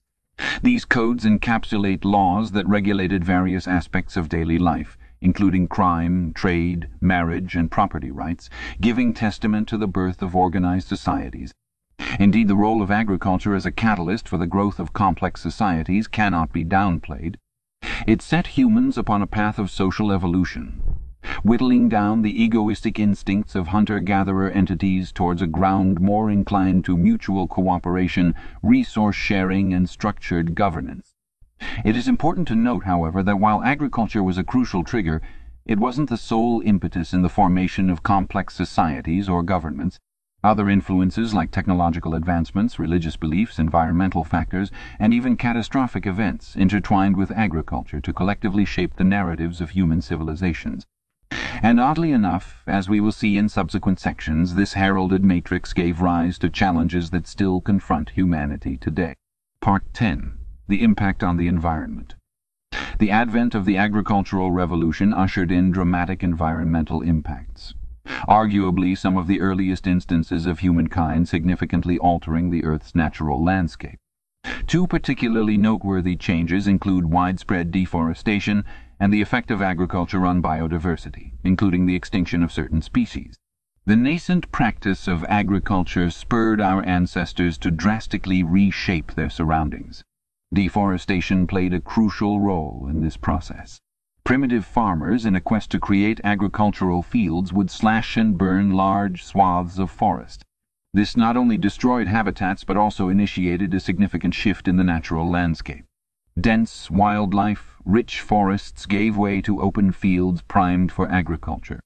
[0.62, 7.56] These codes encapsulate laws that regulated various aspects of daily life, including crime, trade, marriage,
[7.56, 11.54] and property rights, giving testament to the birth of organized societies.
[12.20, 16.54] Indeed, the role of agriculture as a catalyst for the growth of complex societies cannot
[16.54, 17.36] be downplayed.
[18.10, 20.82] It set humans upon a path of social evolution,
[21.44, 27.48] whittling down the egoistic instincts of hunter-gatherer entities towards a ground more inclined to mutual
[27.48, 31.14] cooperation, resource sharing, and structured governance.
[31.86, 35.22] It is important to note, however, that while agriculture was a crucial trigger,
[35.68, 40.00] it wasn't the sole impetus in the formation of complex societies or governments.
[40.42, 47.32] Other influences like technological advancements, religious beliefs, environmental factors, and even catastrophic events intertwined with
[47.32, 50.86] agriculture to collectively shape the narratives of human civilizations.
[51.62, 56.40] And oddly enough, as we will see in subsequent sections, this heralded matrix gave rise
[56.40, 59.16] to challenges that still confront humanity today.
[59.60, 60.38] Part 10.
[60.70, 62.16] The Impact on the Environment
[62.98, 67.74] The advent of the agricultural revolution ushered in dramatic environmental impacts
[68.28, 74.00] arguably some of the earliest instances of humankind significantly altering the Earth's natural landscape.
[74.68, 78.64] Two particularly noteworthy changes include widespread deforestation
[79.00, 83.38] and the effect of agriculture on biodiversity, including the extinction of certain species.
[83.86, 90.04] The nascent practice of agriculture spurred our ancestors to drastically reshape their surroundings.
[90.54, 93.80] Deforestation played a crucial role in this process.
[94.30, 99.80] Primitive farmers, in a quest to create agricultural fields, would slash and burn large swaths
[99.80, 100.46] of forest.
[100.94, 105.84] This not only destroyed habitats but also initiated a significant shift in the natural landscape.
[106.40, 111.80] Dense wildlife, rich forests gave way to open fields primed for agriculture.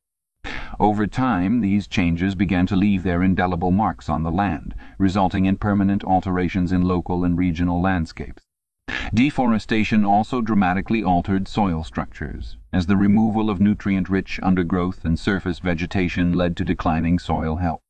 [0.82, 5.56] Over time these changes began to leave their indelible marks on the land, resulting in
[5.56, 8.44] permanent alterations in local and regional landscapes.
[9.14, 16.34] Deforestation also dramatically altered soil structures, as the removal of nutrient-rich undergrowth and surface vegetation
[16.34, 17.82] led to declining soil health.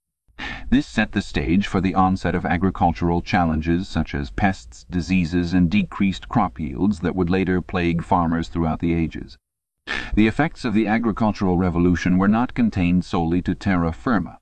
[0.70, 5.70] This set the stage for the onset of agricultural challenges such as pests, diseases, and
[5.70, 9.38] decreased crop yields that would later plague farmers throughout the ages.
[10.16, 14.40] The effects of the agricultural revolution were not contained solely to terra firma.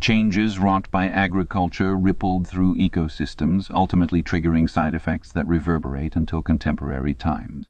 [0.00, 7.12] Changes wrought by agriculture rippled through ecosystems, ultimately triggering side effects that reverberate until contemporary
[7.12, 7.66] times.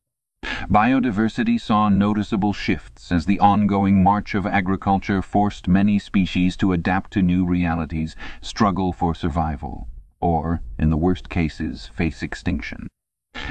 [0.68, 7.12] Biodiversity saw noticeable shifts as the ongoing march of agriculture forced many species to adapt
[7.14, 9.88] to new realities, struggle for survival,
[10.20, 12.86] or, in the worst cases, face extinction.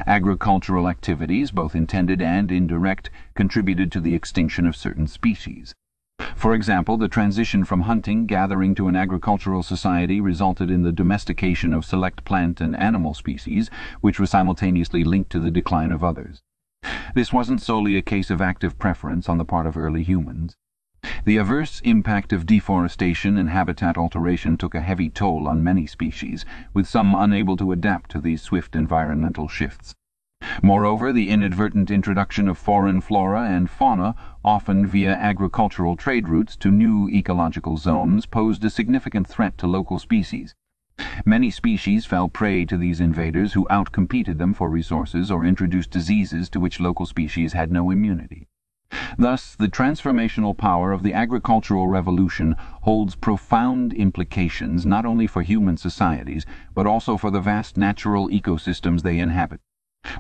[0.08, 5.74] Agricultural activities, both intended and indirect, contributed to the extinction of certain species.
[6.40, 11.74] For example, the transition from hunting gathering to an agricultural society resulted in the domestication
[11.74, 16.42] of select plant and animal species, which was simultaneously linked to the decline of others.
[17.14, 20.56] This wasn't solely a case of active preference on the part of early humans.
[21.26, 26.46] The adverse impact of deforestation and habitat alteration took a heavy toll on many species,
[26.74, 29.94] with some unable to adapt to these swift environmental shifts.
[30.64, 36.72] Moreover, the inadvertent introduction of foreign flora and fauna, often via agricultural trade routes to
[36.72, 40.56] new ecological zones, posed a significant threat to local species.
[41.26, 46.50] Many species fell prey to these invaders who outcompeted them for resources or introduced diseases
[46.50, 48.48] to which local species had no immunity.
[49.18, 55.78] Thus the transformational power of the agricultural revolution holds profound implications not only for human
[55.78, 59.62] societies, but also for the vast natural ecosystems they inhabit.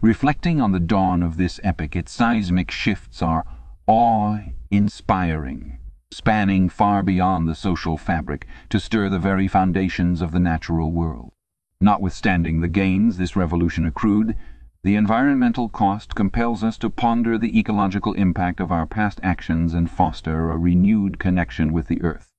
[0.01, 3.45] Reflecting on the dawn of this epoch its seismic shifts are
[3.85, 5.77] awe-inspiring,
[6.09, 11.33] spanning far beyond the social fabric, to stir the very foundations of the natural world.
[11.81, 14.37] Notwithstanding the gains this revolution accrued,
[14.83, 19.91] the environmental cost compels us to ponder the ecological impact of our past actions and
[19.91, 22.31] foster a renewed connection with the earth.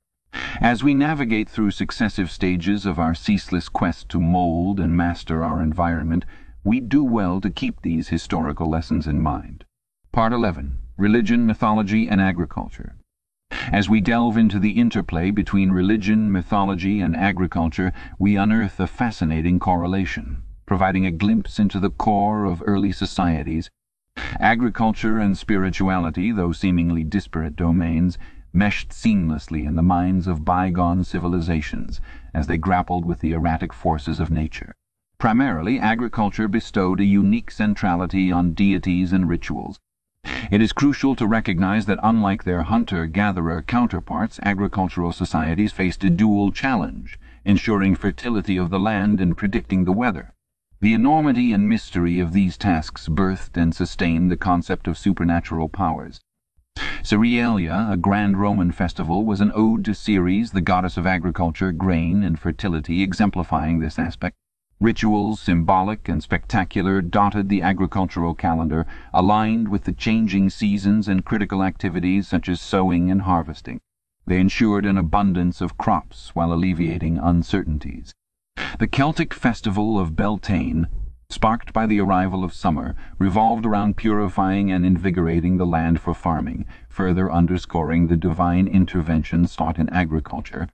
[0.62, 5.60] As we navigate through successive stages of our ceaseless quest to mould and master our
[5.62, 6.24] environment,
[6.62, 9.64] we do well to keep these historical lessons in mind.
[10.12, 10.76] Part 11.
[10.98, 12.96] Religion, Mythology and Agriculture
[13.72, 19.58] As we delve into the interplay between religion, mythology and agriculture, we unearth a fascinating
[19.58, 23.70] correlation, providing a glimpse into the core of early societies.
[24.38, 28.18] Agriculture and spirituality, though seemingly disparate domains,
[28.52, 32.02] meshed seamlessly in the minds of bygone civilizations
[32.34, 34.74] as they grappled with the erratic forces of nature.
[35.20, 39.78] Primarily, agriculture bestowed a unique centrality on deities and rituals.
[40.50, 46.52] It is crucial to recognize that unlike their hunter-gatherer counterparts, agricultural societies faced a dual
[46.52, 50.32] challenge, ensuring fertility of the land and predicting the weather.
[50.80, 56.22] The enormity and mystery of these tasks birthed and sustained the concept of supernatural powers.
[57.02, 62.22] Cerealia, a grand Roman festival, was an ode to Ceres, the goddess of agriculture, grain,
[62.22, 64.34] and fertility, exemplifying this aspect.
[64.82, 71.62] Rituals, symbolic and spectacular, dotted the agricultural calendar, aligned with the changing seasons and critical
[71.62, 73.80] activities such as sowing and harvesting.
[74.26, 78.14] They ensured an abundance of crops while alleviating uncertainties.
[78.78, 80.86] The Celtic festival of Beltane,
[81.28, 86.64] sparked by the arrival of summer, revolved around purifying and invigorating the land for farming,
[86.88, 90.68] further underscoring the divine intervention sought in agriculture.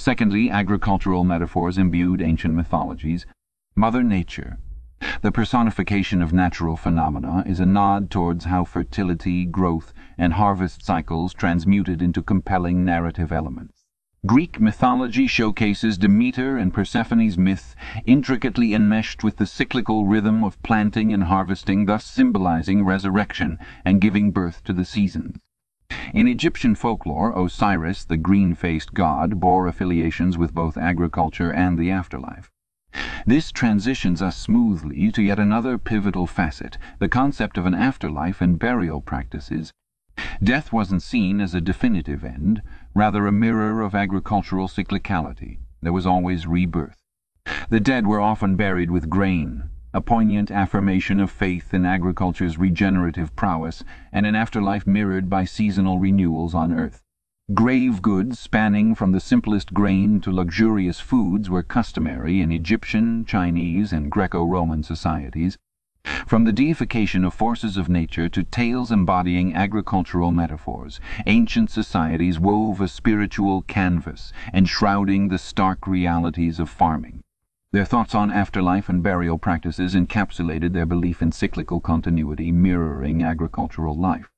[0.00, 3.26] Secondly, agricultural metaphors imbued ancient mythologies.
[3.76, 4.56] Mother Nature,
[5.20, 11.34] the personification of natural phenomena, is a nod towards how fertility, growth, and harvest cycles
[11.34, 13.84] transmuted into compelling narrative elements.
[14.24, 21.12] Greek mythology showcases Demeter and Persephone's myth intricately enmeshed with the cyclical rhythm of planting
[21.12, 25.36] and harvesting, thus symbolizing resurrection and giving birth to the seasons.
[26.12, 32.50] In Egyptian folklore, Osiris, the green-faced god, bore affiliations with both agriculture and the afterlife.
[33.26, 38.58] This transitions us smoothly to yet another pivotal facet, the concept of an afterlife and
[38.58, 39.72] burial practices.
[40.42, 42.62] Death wasn't seen as a definitive end,
[42.94, 45.58] rather a mirror of agricultural cyclicality.
[45.82, 46.98] There was always rebirth.
[47.68, 53.34] The dead were often buried with grain, a poignant affirmation of faith in agriculture's regenerative
[53.34, 53.82] prowess
[54.12, 57.02] and an afterlife mirrored by seasonal renewals on earth.
[57.52, 63.92] Grave goods spanning from the simplest grain to luxurious foods were customary in Egyptian, Chinese,
[63.92, 65.58] and Greco-Roman societies.
[66.26, 72.80] From the deification of forces of nature to tales embodying agricultural metaphors, ancient societies wove
[72.80, 77.22] a spiritual canvas enshrouding the stark realities of farming.
[77.72, 83.94] Their thoughts on afterlife and burial practices encapsulated their belief in cyclical continuity mirroring agricultural
[83.94, 84.28] life.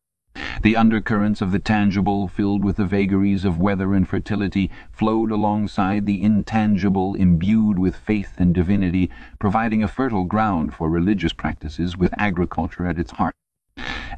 [0.63, 6.05] The undercurrents of the tangible, filled with the vagaries of weather and fertility, flowed alongside
[6.05, 12.13] the intangible, imbued with faith and divinity, providing a fertile ground for religious practices with
[12.19, 13.35] agriculture at its heart.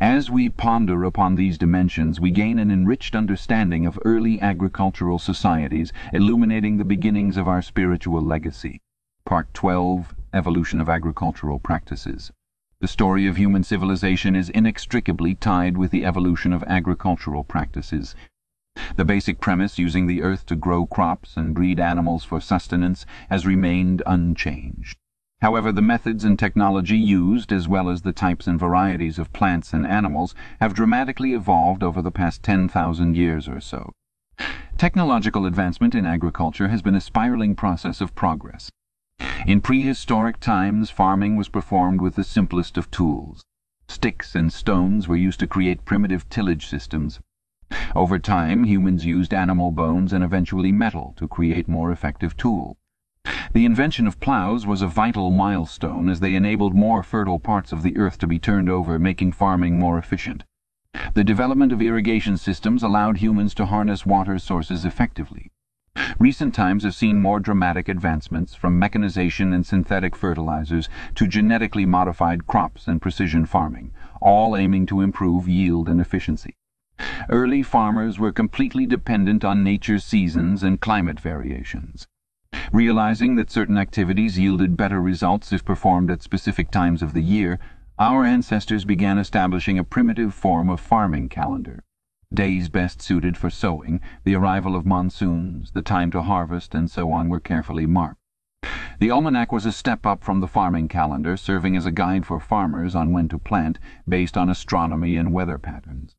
[0.01, 5.93] As we ponder upon these dimensions, we gain an enriched understanding of early agricultural societies,
[6.13, 8.81] illuminating the beginnings of our spiritual legacy.
[9.27, 12.31] Part 12 Evolution of Agricultural Practices
[12.81, 18.15] the story of human civilization is inextricably tied with the evolution of agricultural practices.
[18.97, 23.47] The basic premise, using the earth to grow crops and breed animals for sustenance, has
[23.47, 24.99] remained unchanged.
[25.41, 29.73] However, the methods and technology used, as well as the types and varieties of plants
[29.73, 33.91] and animals, have dramatically evolved over the past 10,000 years or so.
[34.77, 38.71] Technological advancement in agriculture has been a spiraling process of progress.
[39.47, 43.45] In prehistoric times farming was performed with the simplest of tools.
[43.89, 47.21] Sticks and stones were used to create primitive tillage systems.
[47.95, 52.79] Over time humans used animal bones and eventually metal to create more effective tools.
[53.53, 57.83] The invention of ploughs was a vital milestone as they enabled more fertile parts of
[57.83, 60.45] the earth to be turned over, making farming more efficient.
[61.13, 65.51] The development of irrigation systems allowed humans to harness water sources effectively.
[66.19, 72.47] Recent times have seen more dramatic advancements, from mechanization and synthetic fertilizers to genetically modified
[72.47, 76.55] crops and precision farming, all aiming to improve yield and efficiency.
[77.29, 82.07] Early farmers were completely dependent on nature's seasons and climate variations.
[82.73, 87.59] Realizing that certain activities yielded better results if performed at specific times of the year,
[87.99, 91.83] our ancestors began establishing a primitive form of farming calendar.
[92.35, 97.13] Days best suited for sowing, the arrival of monsoons, the time to harvest, and so
[97.13, 98.19] on were carefully marked.
[98.99, 102.41] The almanac was a step up from the farming calendar, serving as a guide for
[102.41, 103.79] farmers on when to plant,
[104.09, 106.17] based on astronomy and weather patterns.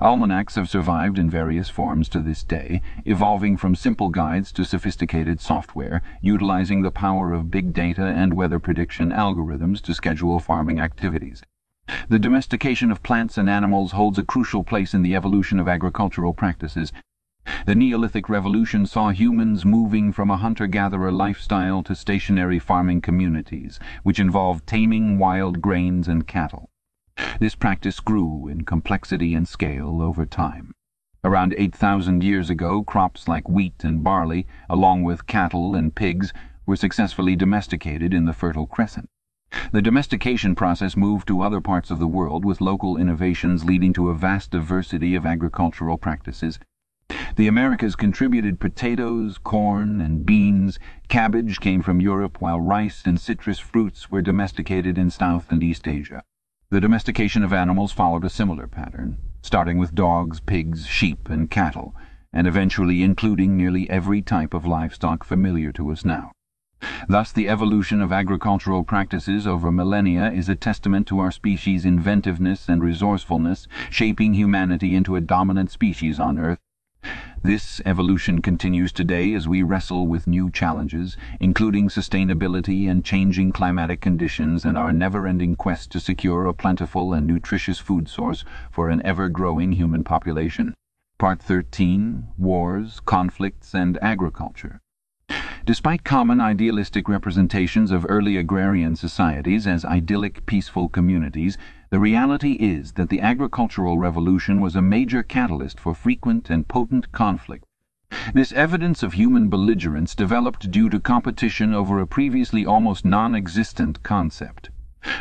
[0.00, 5.40] Almanacs have survived in various forms to this day, evolving from simple guides to sophisticated
[5.40, 11.42] software, utilizing the power of big data and weather prediction algorithms to schedule farming activities.
[12.08, 16.32] The domestication of plants and animals holds a crucial place in the evolution of agricultural
[16.32, 16.92] practices.
[17.66, 24.18] The Neolithic Revolution saw humans moving from a hunter-gatherer lifestyle to stationary farming communities, which
[24.18, 26.70] involved taming wild grains and cattle.
[27.38, 30.72] This practice grew in complexity and scale over time.
[31.22, 36.32] Around 8,000 years ago, crops like wheat and barley, along with cattle and pigs,
[36.66, 39.08] were successfully domesticated in the Fertile Crescent.
[39.72, 44.08] The domestication process moved to other parts of the world, with local innovations leading to
[44.08, 46.58] a vast diversity of agricultural practices.
[47.36, 50.78] The Americas contributed potatoes, corn, and beans.
[51.08, 55.86] Cabbage came from Europe, while rice and citrus fruits were domesticated in South and East
[55.86, 56.22] Asia.
[56.70, 61.94] The domestication of animals followed a similar pattern, starting with dogs, pigs, sheep, and cattle,
[62.32, 66.32] and eventually including nearly every type of livestock familiar to us now.
[67.08, 72.68] Thus the evolution of agricultural practices over millennia is a testament to our species' inventiveness
[72.68, 76.58] and resourcefulness, shaping humanity into a dominant species on Earth.
[77.42, 84.00] This evolution continues today as we wrestle with new challenges, including sustainability and changing climatic
[84.00, 89.02] conditions and our never-ending quest to secure a plentiful and nutritious food source for an
[89.04, 90.72] ever-growing human population.
[91.18, 94.80] Part 13 Wars, Conflicts and Agriculture
[95.66, 101.56] Despite common idealistic representations of early agrarian societies as idyllic, peaceful communities,
[101.88, 107.10] the reality is that the agricultural revolution was a major catalyst for frequent and potent
[107.12, 107.64] conflict.
[108.34, 114.68] This evidence of human belligerence developed due to competition over a previously almost non-existent concept.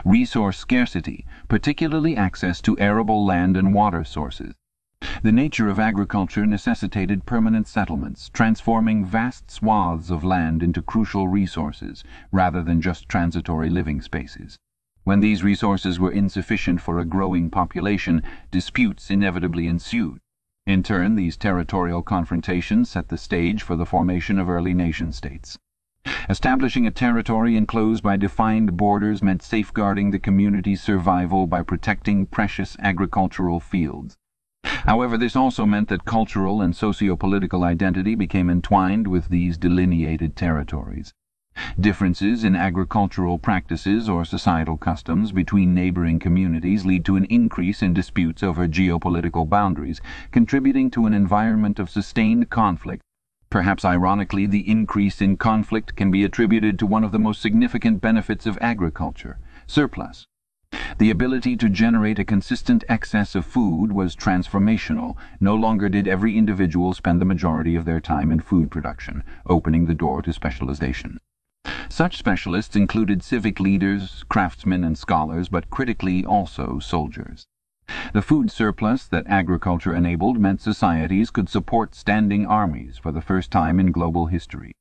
[0.03, 4.53] Resource scarcity, particularly access to arable land and water sources.
[5.21, 12.03] The nature of agriculture necessitated permanent settlements, transforming vast swaths of land into crucial resources,
[12.31, 14.57] rather than just transitory living spaces.
[15.03, 20.19] When these resources were insufficient for a growing population, disputes inevitably ensued.
[20.65, 25.57] In turn, these territorial confrontations set the stage for the formation of early nation-states.
[26.29, 32.77] Establishing a territory enclosed by defined borders meant safeguarding the community's survival by protecting precious
[32.79, 34.15] agricultural fields.
[34.85, 41.13] However, this also meant that cultural and socio-political identity became entwined with these delineated territories.
[41.79, 47.93] Differences in agricultural practices or societal customs between neighbouring communities lead to an increase in
[47.93, 50.01] disputes over geopolitical boundaries,
[50.31, 53.03] contributing to an environment of sustained conflict.
[53.51, 58.01] Perhaps ironically, the increase in conflict can be attributed to one of the most significant
[58.01, 60.25] benefits of agriculture surplus.
[60.97, 65.15] The ability to generate a consistent excess of food was transformational.
[65.39, 69.85] No longer did every individual spend the majority of their time in food production, opening
[69.85, 71.19] the door to specialization.
[71.89, 77.45] Such specialists included civic leaders, craftsmen and scholars, but critically also soldiers.
[78.13, 83.51] The food surplus that agriculture enabled meant societies could support standing armies for the first
[83.51, 84.73] time in global history.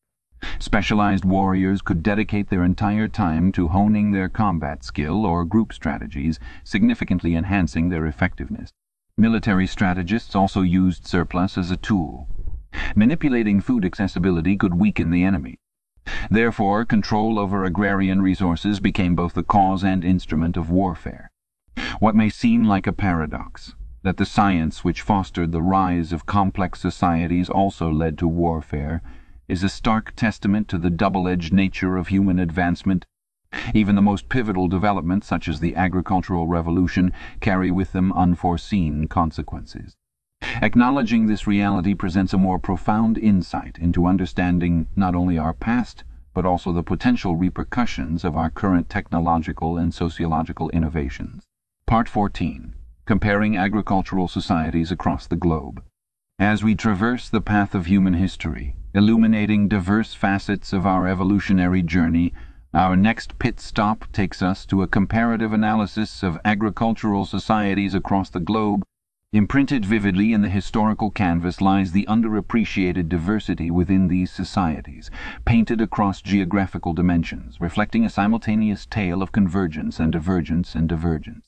[0.58, 6.38] Specialized warriors could dedicate their entire time to honing their combat skill or group strategies,
[6.64, 8.70] significantly enhancing their effectiveness.
[9.16, 12.28] Military strategists also used surplus as a tool.
[12.96, 15.58] Manipulating food accessibility could weaken the enemy.
[16.30, 21.30] Therefore, control over agrarian resources became both the cause and instrument of warfare.
[22.00, 26.80] What may seem like a paradox, that the science which fostered the rise of complex
[26.80, 29.02] societies also led to warfare,
[29.52, 33.04] is a stark testament to the double-edged nature of human advancement.
[33.74, 39.94] Even the most pivotal developments, such as the agricultural revolution, carry with them unforeseen consequences.
[40.62, 46.46] Acknowledging this reality presents a more profound insight into understanding not only our past, but
[46.46, 51.42] also the potential repercussions of our current technological and sociological innovations.
[51.84, 52.74] Part 14.
[53.04, 55.84] Comparing Agricultural Societies Across the Globe.
[56.38, 62.32] As we traverse the path of human history, illuminating diverse facets of our evolutionary journey,
[62.74, 68.40] our next pit stop takes us to a comparative analysis of agricultural societies across the
[68.40, 68.82] globe.
[69.32, 75.10] Imprinted vividly in the historical canvas lies the underappreciated diversity within these societies,
[75.46, 81.46] painted across geographical dimensions, reflecting a simultaneous tale of convergence and divergence and divergence.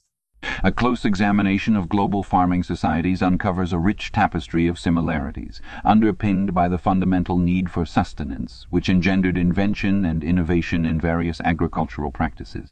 [0.63, 6.69] A close examination of global farming societies uncovers a rich tapestry of similarities, underpinned by
[6.69, 12.71] the fundamental need for sustenance, which engendered invention and innovation in various agricultural practices.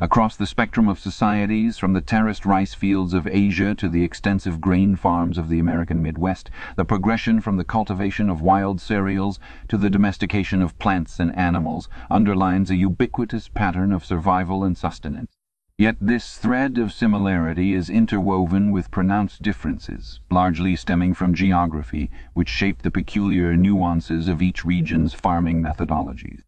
[0.00, 4.60] Across the spectrum of societies, from the terraced rice fields of Asia to the extensive
[4.60, 9.76] grain farms of the American Midwest, the progression from the cultivation of wild cereals to
[9.76, 15.39] the domestication of plants and animals underlines a ubiquitous pattern of survival and sustenance.
[15.80, 22.50] Yet this thread of similarity is interwoven with pronounced differences, largely stemming from geography, which
[22.50, 26.42] shape the peculiar nuances of each region's farming methodologies.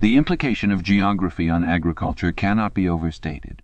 [0.00, 3.60] The implication of geography on agriculture cannot be overstated.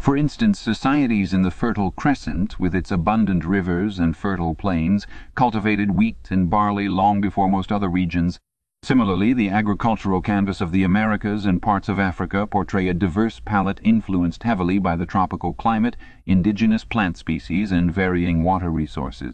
[0.00, 5.06] For instance, societies in the Fertile Crescent, with its abundant rivers and fertile plains,
[5.36, 8.40] cultivated wheat and barley long before most other regions
[8.84, 13.80] Similarly, the agricultural canvas of the Americas and parts of Africa portray a diverse palette
[13.82, 19.32] influenced heavily by the tropical climate, indigenous plant species, and varying water resources.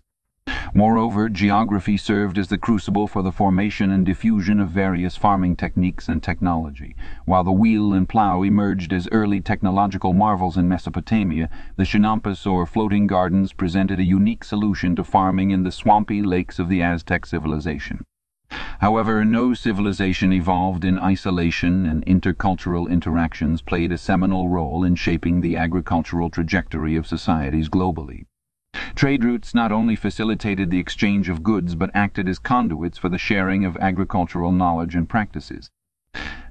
[0.73, 6.09] Moreover, geography served as the crucible for the formation and diffusion of various farming techniques
[6.09, 6.95] and technology.
[7.25, 12.67] While the wheel and plough emerged as early technological marvels in Mesopotamia, the chinampas or
[12.67, 17.27] floating gardens presented a unique solution to farming in the swampy lakes of the Aztec
[17.27, 18.05] civilization.
[18.81, 25.43] However, no civilization evolved in isolation and intercultural interactions played a seminal role in shaping
[25.43, 28.25] the agricultural trajectory of societies globally.
[28.95, 33.19] Trade routes not only facilitated the exchange of goods but acted as conduits for the
[33.19, 35.71] sharing of agricultural knowledge and practices.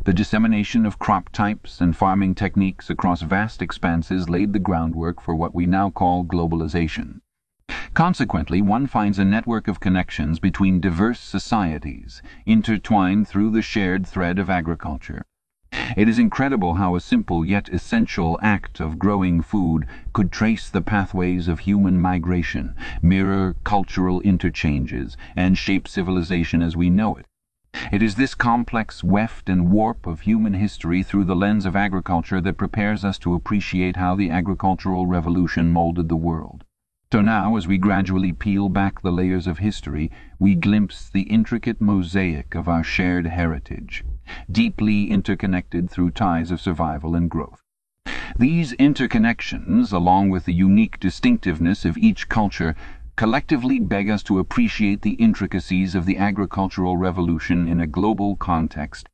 [0.06, 5.36] The dissemination of crop types and farming techniques across vast expanses laid the groundwork for
[5.36, 7.22] what we now call globalization.
[7.94, 14.40] Consequently, one finds a network of connections between diverse societies, intertwined through the shared thread
[14.40, 15.24] of agriculture.
[15.96, 20.82] It is incredible how a simple yet essential act of growing food could trace the
[20.82, 27.28] pathways of human migration, mirror cultural interchanges, and shape civilization as we know it.
[27.92, 32.42] It is this complex weft and warp of human history through the lens of agriculture
[32.42, 36.66] that prepares us to appreciate how the agricultural revolution molded the world.
[37.12, 41.82] So now, as we gradually peel back the layers of history, we glimpse the intricate
[41.82, 44.04] mosaic of our shared heritage
[44.52, 47.64] deeply interconnected through ties of survival and growth.
[48.38, 52.76] These interconnections, along with the unique distinctiveness of each culture,
[53.16, 59.10] collectively beg us to appreciate the intricacies of the agricultural revolution in a global context.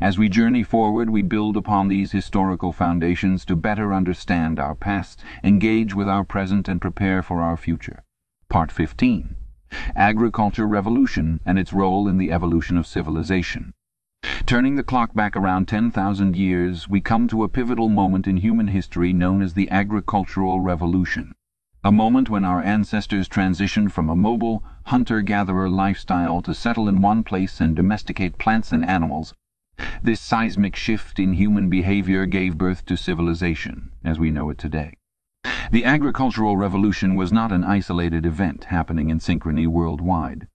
[0.00, 5.24] As we journey forward we build upon these historical foundations to better understand our past,
[5.42, 8.02] engage with our present and prepare for our future.
[8.50, 9.34] Part 15.
[9.96, 13.72] Agriculture Revolution and its role in the evolution of civilization.
[14.44, 18.68] Turning the clock back around 10,000 years, we come to a pivotal moment in human
[18.68, 21.32] history known as the Agricultural Revolution.
[21.82, 27.22] A moment when our ancestors transitioned from a mobile, hunter-gatherer lifestyle to settle in one
[27.22, 29.32] place and domesticate plants and animals.
[30.02, 34.98] This seismic shift in human behavior gave birth to civilization, as we know it today.
[35.70, 40.46] The agricultural revolution was not an isolated event happening in synchrony worldwide.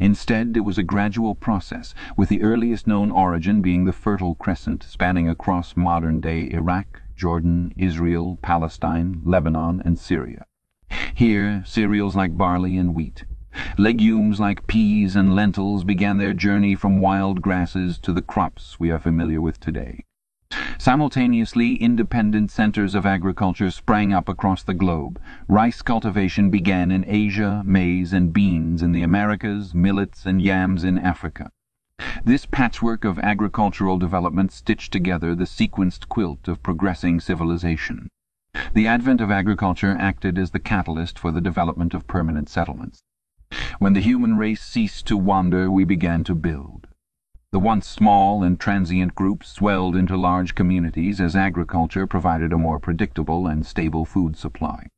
[0.00, 4.82] Instead, it was a gradual process, with the earliest known origin being the Fertile Crescent,
[4.82, 10.46] spanning across modern-day Iraq, Jordan, Israel, Palestine, Lebanon, and Syria.
[11.14, 13.24] Here, cereals like barley and wheat,
[13.78, 18.90] legumes like peas and lentils began their journey from wild grasses to the crops we
[18.90, 20.04] are familiar with today.
[20.78, 25.20] Simultaneously, independent centers of agriculture sprang up across the globe.
[25.48, 30.98] Rice cultivation began in Asia, maize and beans in the Americas, millets and yams in
[30.98, 31.50] Africa.
[32.24, 38.08] This patchwork of agricultural development stitched together the sequenced quilt of progressing civilization.
[38.74, 43.02] The advent of agriculture acted as the catalyst for the development of permanent settlements.
[43.78, 46.86] When the human race ceased to wander we began to build.
[47.52, 52.78] The once small and transient groups swelled into large communities as agriculture provided a more
[52.78, 54.88] predictable and stable food supply.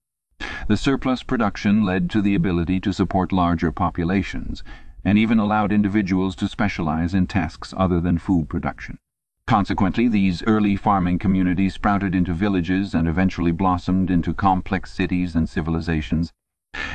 [0.66, 4.62] The surplus production led to the ability to support larger populations,
[5.05, 8.99] and even allowed individuals to specialize in tasks other than food production.
[9.46, 15.49] Consequently, these early farming communities sprouted into villages and eventually blossomed into complex cities and
[15.49, 16.32] civilizations.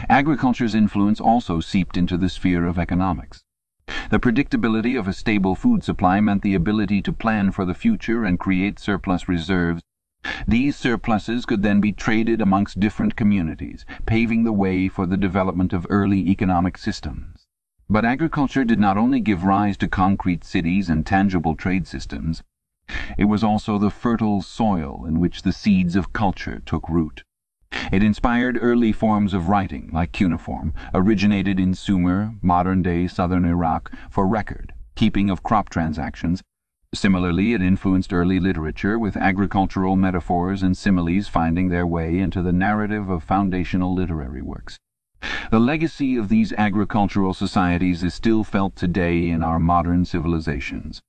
[0.10, 3.44] Agriculture's influence also seeped into the sphere of economics.
[4.12, 8.24] The predictability of a stable food supply meant the ability to plan for the future
[8.24, 9.82] and create surplus reserves.
[10.48, 15.74] These surpluses could then be traded amongst different communities, paving the way for the development
[15.74, 17.48] of early economic systems.
[17.90, 22.44] But agriculture did not only give rise to concrete cities and tangible trade systems.
[23.18, 27.24] It was also the fertile soil in which the seeds of culture took root.
[27.92, 34.28] It inspired early forms of writing, like cuneiform, originated in Sumer, modern-day southern Iraq, for
[34.28, 36.42] record, keeping of crop transactions.
[36.94, 42.54] Similarly, it influenced early literature, with agricultural metaphors and similes finding their way into the
[42.54, 44.78] narrative of foundational literary works.
[45.50, 51.02] The legacy of these agricultural societies is still felt today in our modern civilizations.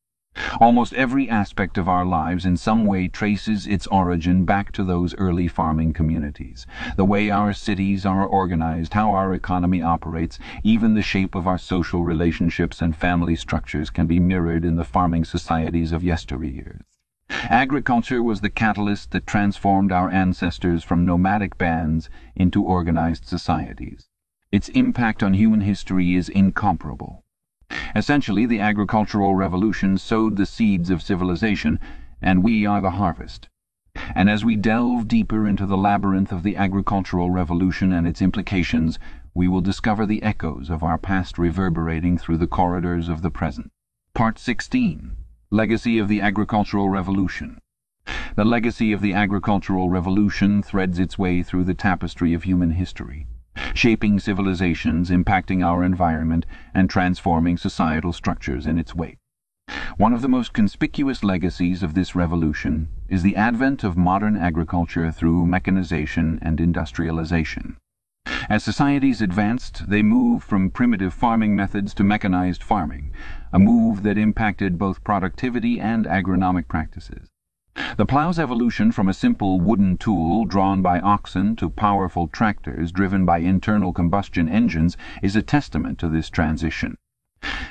[0.60, 5.14] Almost every aspect of our lives in some way traces its origin back to those
[5.16, 6.66] early farming communities.
[6.96, 11.58] The way our cities are organized, how our economy operates, even the shape of our
[11.58, 16.82] social relationships and family structures can be mirrored in the farming societies of yesteryears.
[17.30, 24.08] Agriculture was the catalyst that transformed our ancestors from nomadic bands into organized societies.
[24.52, 27.23] Its impact on human history is incomparable.
[27.96, 31.78] Essentially, the agricultural revolution sowed the seeds of civilization,
[32.20, 33.48] and we are the harvest.
[34.14, 38.98] And as we delve deeper into the labyrinth of the agricultural revolution and its implications,
[39.32, 43.70] we will discover the echoes of our past reverberating through the corridors of the present.
[44.12, 45.12] Part 16.
[45.50, 47.58] Legacy of the Agricultural Revolution
[48.34, 53.26] The legacy of the agricultural revolution threads its way through the tapestry of human history
[53.74, 59.18] shaping civilizations, impacting our environment, and transforming societal structures in its wake.
[59.96, 65.10] One of the most conspicuous legacies of this revolution is the advent of modern agriculture
[65.10, 67.76] through mechanization and industrialization.
[68.48, 73.10] As societies advanced, they moved from primitive farming methods to mechanized farming,
[73.52, 77.28] a move that impacted both productivity and agronomic practices.
[77.96, 83.24] The plow's evolution from a simple wooden tool drawn by oxen to powerful tractors driven
[83.24, 86.96] by internal combustion engines is a testament to this transition.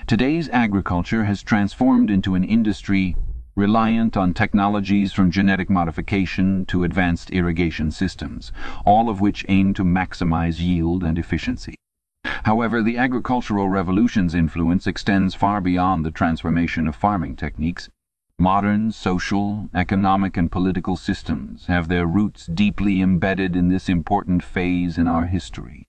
[0.08, 3.16] Today's agriculture has transformed into an industry
[3.56, 8.52] reliant on technologies from genetic modification to advanced irrigation systems,
[8.86, 11.76] all of which aim to maximize yield and efficiency.
[12.24, 17.90] However, the agricultural revolution's influence extends far beyond the transformation of farming techniques.
[18.40, 24.98] Modern social, economic and political systems have their roots deeply embedded in this important phase
[24.98, 25.86] in our history.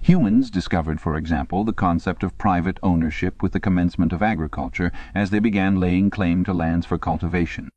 [0.00, 5.28] Humans discovered, for example, the concept of private ownership with the commencement of agriculture as
[5.28, 7.68] they began laying claim to lands for cultivation.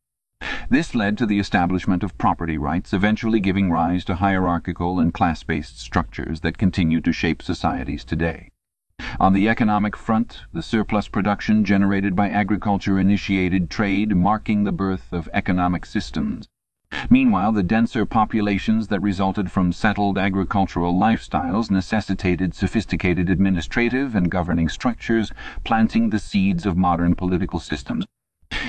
[0.69, 5.77] This led to the establishment of property rights, eventually giving rise to hierarchical and class-based
[5.77, 8.49] structures that continue to shape societies today.
[9.19, 15.11] On the economic front, the surplus production generated by agriculture initiated trade, marking the birth
[15.11, 16.47] of economic systems.
[17.09, 24.69] Meanwhile, the denser populations that resulted from settled agricultural lifestyles necessitated sophisticated administrative and governing
[24.69, 25.31] structures,
[25.63, 28.05] planting the seeds of modern political systems.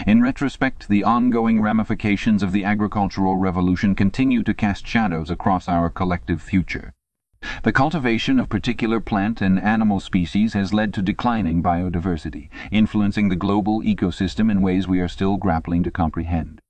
[0.06, 5.88] In retrospect, the ongoing ramifications of the agricultural revolution continue to cast shadows across our
[5.88, 6.92] collective future.
[7.62, 13.36] The cultivation of particular plant and animal species has led to declining biodiversity, influencing the
[13.36, 16.62] global ecosystem in ways we are still grappling to comprehend.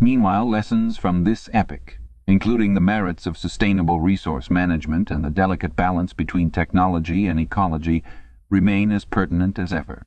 [0.00, 5.76] Meanwhile, lessons from this epoch, including the merits of sustainable resource management and the delicate
[5.76, 8.02] balance between technology and ecology,
[8.48, 10.06] remain as pertinent as ever.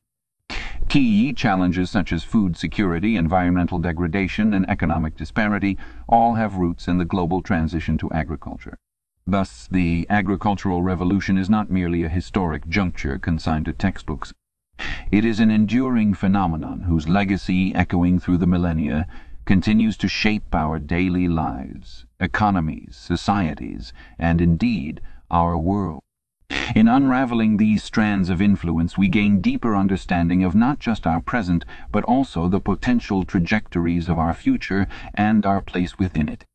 [0.89, 5.77] Key challenges such as food security, environmental degradation, and economic disparity
[6.07, 8.79] all have roots in the global transition to agriculture.
[9.29, 14.33] Thus, the agricultural revolution is not merely a historic juncture consigned to textbooks.
[15.11, 19.05] It is an enduring phenomenon whose legacy, echoing through the millennia,
[19.43, 26.03] continues to shape our daily lives, economies, societies, and indeed our world.
[26.73, 31.65] In unraveling these strands of influence we gain deeper understanding of not just our present,
[31.91, 36.45] but also the potential trajectories of our future and our place within it.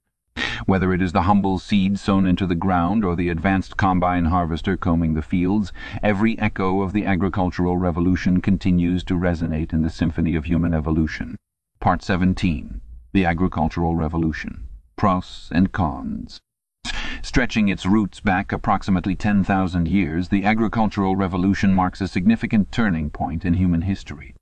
[0.66, 4.76] Whether it is the humble seed sown into the ground or the advanced combine harvester
[4.76, 5.72] combing the fields,
[6.02, 11.36] every echo of the agricultural revolution continues to resonate in the symphony of human evolution.
[11.80, 12.80] Part 17
[13.12, 16.40] The Agricultural Revolution Pros and Cons
[17.22, 23.44] Stretching its roots back approximately 10,000 years, the agricultural revolution marks a significant turning point
[23.44, 24.34] in human history.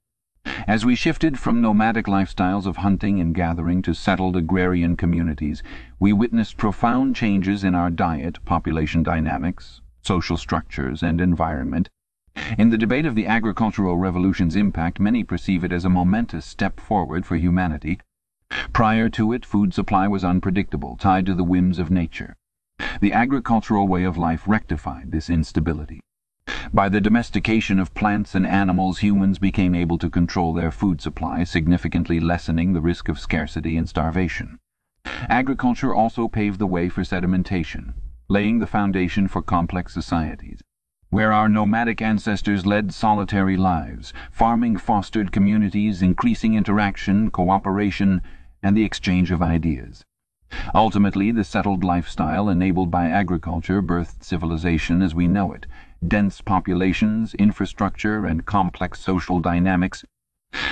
[0.67, 5.63] As we shifted from nomadic lifestyles of hunting and gathering to settled agrarian communities,
[5.99, 11.89] we witnessed profound changes in our diet, population dynamics, social structures, and environment
[12.57, 16.79] in the debate of the agricultural revolution's impact, many perceive it as a momentous step
[16.79, 17.99] forward for humanity.
[18.73, 22.37] Prior to it, food supply was unpredictable, tied to the whims of nature.
[23.01, 26.01] The agricultural way of life rectified this instability.
[26.73, 31.43] By the domestication of plants and animals, humans became able to control their food supply,
[31.43, 34.61] significantly lessening the risk of scarcity and starvation.
[35.29, 37.95] Agriculture also paved the way for sedimentation,
[38.29, 40.61] laying the foundation for complex societies.
[41.09, 48.23] Where our nomadic ancestors led solitary lives, farming fostered communities, increasing interaction, cooperation,
[48.63, 50.05] and the exchange of ideas.
[50.73, 55.67] Ultimately, the settled lifestyle enabled by agriculture birthed civilization as we know it,
[56.07, 60.05] dense populations, infrastructure, and complex social dynamics.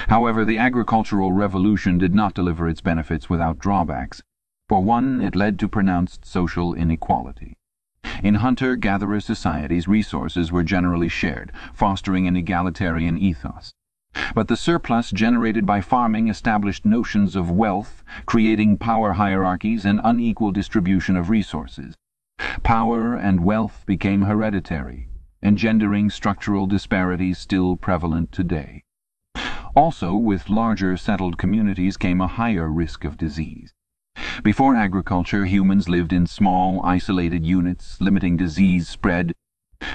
[0.09, 4.23] However, the agricultural revolution did not deliver its benefits without drawbacks.
[4.69, 7.57] For one, it led to pronounced social inequality.
[8.23, 13.73] In hunter-gatherer societies resources were generally shared, fostering an egalitarian ethos.
[14.35, 20.51] But the surplus generated by farming established notions of wealth, creating power hierarchies and unequal
[20.51, 21.95] distribution of resources.
[22.63, 25.09] Power and wealth became hereditary,
[25.43, 28.83] engendering structural disparities still prevalent today.
[29.75, 33.73] Also, with larger settled communities came a higher risk of disease.
[34.43, 39.33] Before agriculture, humans lived in small, isolated units, limiting disease spread,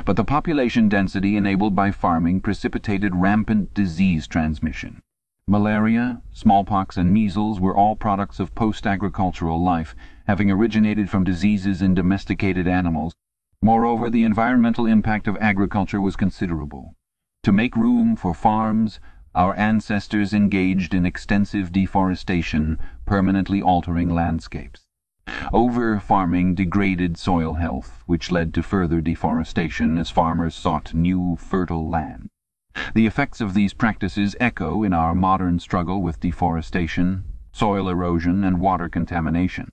[0.06, 5.02] but the population density enabled by farming precipitated rampant disease transmission.
[5.46, 9.94] Malaria, smallpox and measles were all products of post-agricultural life,
[10.26, 13.14] having originated from diseases in domesticated animals.
[13.64, 16.95] Moreover, the environmental impact of agriculture was considerable.
[17.43, 18.99] To make room for farms,
[19.34, 24.82] our ancestors engaged in extensive deforestation, permanently altering landscapes.
[25.53, 32.28] Over-farming degraded soil health, which led to further deforestation as farmers sought new fertile land.
[32.93, 38.59] The effects of these practices echo in our modern struggle with deforestation, soil erosion and
[38.59, 39.70] water contamination.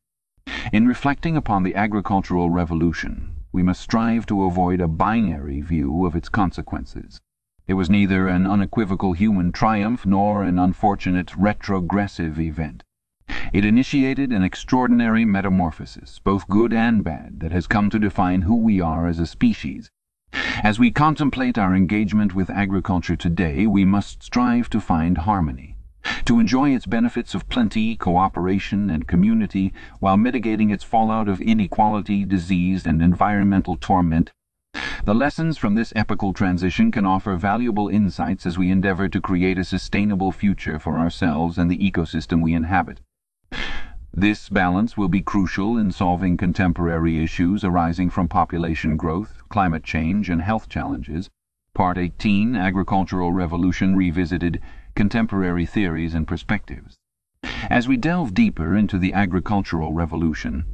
[0.73, 6.15] In reflecting upon the agricultural revolution we must strive to avoid a binary view of
[6.15, 7.21] its consequences.
[7.67, 12.83] It was neither an unequivocal human triumph nor an unfortunate retrogressive event.
[13.53, 18.57] It initiated an extraordinary metamorphosis, both good and bad, that has come to define who
[18.57, 19.91] we are as a species.
[20.63, 25.70] As we contemplate our engagement with agriculture today we must strive to find harmony,
[26.25, 32.25] to enjoy its benefits of plenty, cooperation and community while mitigating its fallout of inequality,
[32.25, 34.33] disease and environmental torment.
[35.05, 39.59] The lessons from this epochal transition can offer valuable insights as we endeavour to create
[39.59, 43.01] a sustainable future for ourselves and the ecosystem we inhabit.
[44.13, 50.29] This balance will be crucial in solving contemporary issues arising from population growth, climate change
[50.29, 51.31] and health challenges.
[51.75, 54.61] Part 18 Agricultural Revolution Revisited
[55.01, 56.99] Contemporary Theories and Perspectives.
[57.71, 60.67] As we delve deeper into the agricultural revolution,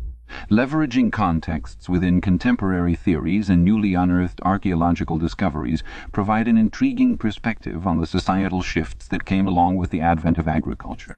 [0.51, 8.01] leveraging contexts within contemporary theories and newly unearthed archaeological discoveries provide an intriguing perspective on
[8.01, 11.14] the societal shifts that came along with the advent of agriculture.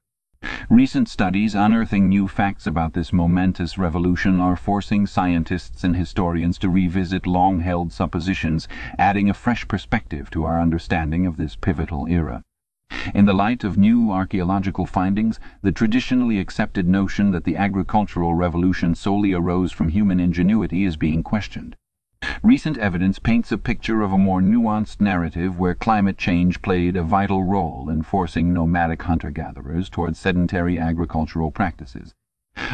[0.69, 6.69] Recent studies unearthing new facts about this momentous revolution are forcing scientists and historians to
[6.69, 12.45] revisit long-held suppositions, adding a fresh perspective to our understanding of this pivotal era.
[13.15, 18.95] In the light of new archaeological findings, the traditionally accepted notion that the agricultural revolution
[18.95, 21.75] solely arose from human ingenuity is being questioned.
[22.43, 27.03] Recent evidence paints a picture of a more nuanced narrative where climate change played a
[27.03, 32.15] vital role in forcing nomadic hunter-gatherers towards sedentary agricultural practices.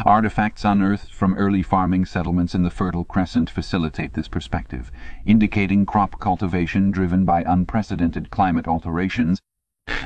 [0.05, 4.91] Artifacts unearthed from early farming settlements in the Fertile Crescent facilitate this perspective,
[5.25, 9.39] indicating crop cultivation driven by unprecedented climate alterations.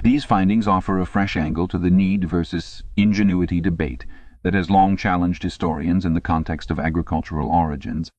[0.04, 4.06] These findings offer a fresh angle to the need versus ingenuity debate
[4.44, 8.10] that has long challenged historians in the context of agricultural origins.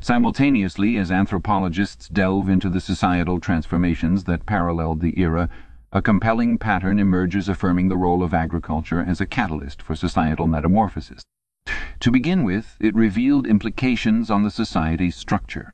[0.00, 5.48] Simultaneously as anthropologists delve into the societal transformations that paralleled the era,
[5.92, 11.22] a compelling pattern emerges affirming the role of agriculture as a catalyst for societal metamorphosis.
[12.00, 15.72] To begin with, it revealed implications on the society's structure.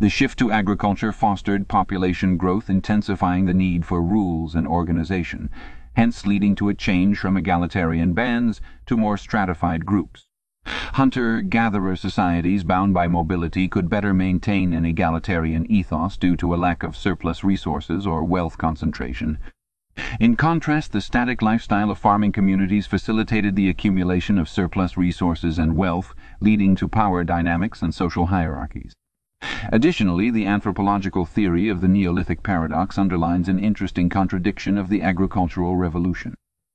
[0.00, 5.50] The shift to agriculture fostered population growth intensifying the need for rules and organization,
[5.94, 10.26] hence leading to a change from egalitarian bands to more stratified groups.
[10.64, 16.82] Hunter-gatherer societies bound by mobility could better maintain an egalitarian ethos due to a lack
[16.82, 19.38] of surplus resources or wealth concentration.
[20.20, 25.76] In contrast, the static lifestyle of farming communities facilitated the accumulation of surplus resources and
[25.76, 28.94] wealth, leading to power dynamics and social hierarchies.
[29.70, 35.76] Additionally, the anthropological theory of the Neolithic paradox underlines an interesting contradiction of the agricultural
[35.76, 36.34] revolution.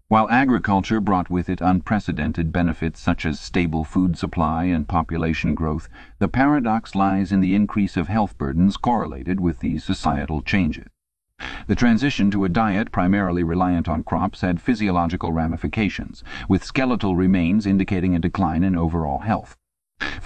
[0.10, 5.90] While agriculture brought with it unprecedented benefits such as stable food supply and population growth,
[6.20, 10.88] the paradox lies in the increase of health burdens correlated with these societal changes.
[11.68, 17.66] The transition to a diet primarily reliant on crops had physiological ramifications, with skeletal remains
[17.66, 19.58] indicating a decline in overall health.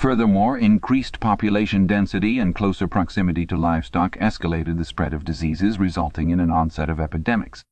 [0.01, 6.32] Furthermore, increased population density and closer proximity to livestock escalated the spread of diseases, resulting
[6.32, 7.63] in an onset of epidemics.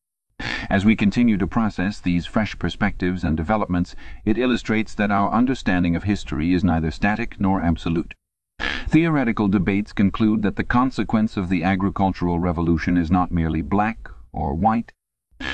[0.70, 3.95] As we continue to process these fresh perspectives and developments,
[4.26, 8.14] it illustrates that our understanding of history is neither static nor absolute.
[8.88, 14.54] Theoretical debates conclude that the consequence of the agricultural revolution is not merely black or
[14.54, 14.93] white.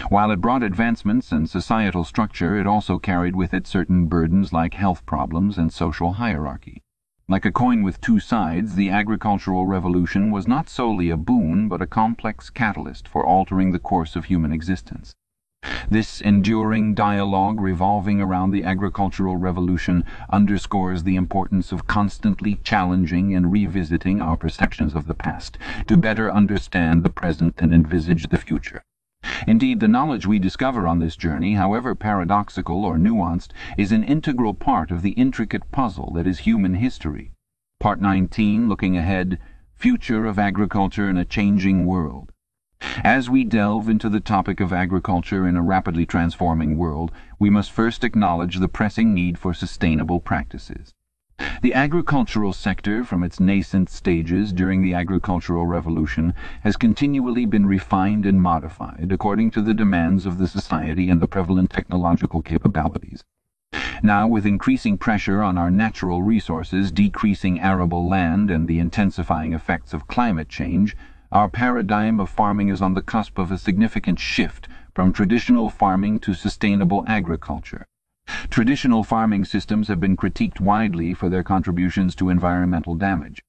[0.10, 4.76] While it brought advancements in societal structure, it also carried with it certain burdens like
[4.76, 6.84] health problems and social hierarchy.
[7.28, 11.82] Like a coin with two sides, the agricultural revolution was not solely a boon but
[11.82, 15.16] a complex catalyst for altering the course of human existence.
[15.90, 23.52] This enduring dialogue revolving around the agricultural revolution underscores the importance of constantly challenging and
[23.52, 25.58] revisiting our perceptions of the past
[25.88, 28.84] to better understand the present and envisage the future.
[29.48, 34.54] Indeed, the knowledge we discover on this journey, however paradoxical or nuanced, is an integral
[34.54, 37.32] part of the intricate puzzle that is human history.
[37.80, 39.38] Part 19, looking ahead,
[39.76, 42.32] Future of Agriculture in a Changing World.
[43.04, 47.72] As we delve into the topic of agriculture in a rapidly transforming world, we must
[47.72, 50.95] first acknowledge the pressing need for sustainable practices.
[51.66, 58.24] The agricultural sector, from its nascent stages during the agricultural revolution, has continually been refined
[58.24, 63.24] and modified according to the demands of the society and the prevalent technological capabilities.
[64.04, 69.92] Now, with increasing pressure on our natural resources, decreasing arable land, and the intensifying effects
[69.92, 70.96] of climate change,
[71.32, 76.20] our paradigm of farming is on the cusp of a significant shift from traditional farming
[76.20, 77.88] to sustainable agriculture.
[78.56, 83.42] Traditional farming systems have been critiqued widely for their contributions to environmental damage.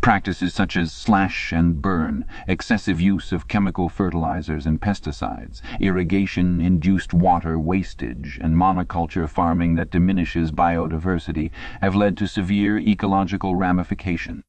[0.00, 7.58] Practices such as slash and burn, excessive use of chemical fertilizers and pesticides, irrigation-induced water
[7.58, 11.50] wastage, and monoculture farming that diminishes biodiversity
[11.80, 14.44] have led to severe ecological ramification.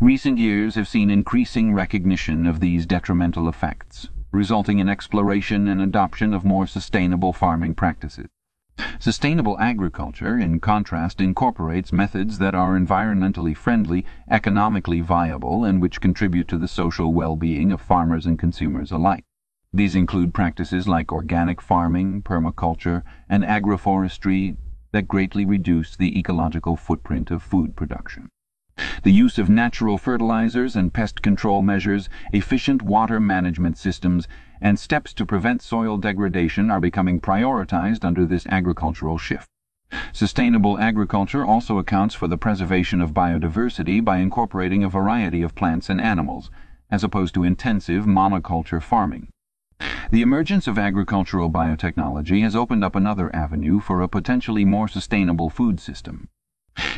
[0.00, 6.34] Recent years have seen increasing recognition of these detrimental effects, resulting in exploration and adoption
[6.34, 8.26] of more sustainable farming practices.
[8.98, 16.48] Sustainable agriculture, in contrast, incorporates methods that are environmentally friendly, economically viable, and which contribute
[16.48, 19.24] to the social well-being of farmers and consumers alike.
[19.72, 24.56] These include practices like organic farming, permaculture, and agroforestry
[24.92, 28.28] that greatly reduce the ecological footprint of food production.
[29.02, 34.28] The use of natural fertilizers and pest control measures, efficient water management systems,
[34.60, 39.48] and steps to prevent soil degradation are becoming prioritized under this agricultural shift.
[40.12, 45.88] Sustainable agriculture also accounts for the preservation of biodiversity by incorporating a variety of plants
[45.88, 46.50] and animals,
[46.90, 49.28] as opposed to intensive monoculture farming.
[50.10, 55.50] The emergence of agricultural biotechnology has opened up another avenue for a potentially more sustainable
[55.50, 56.28] food system.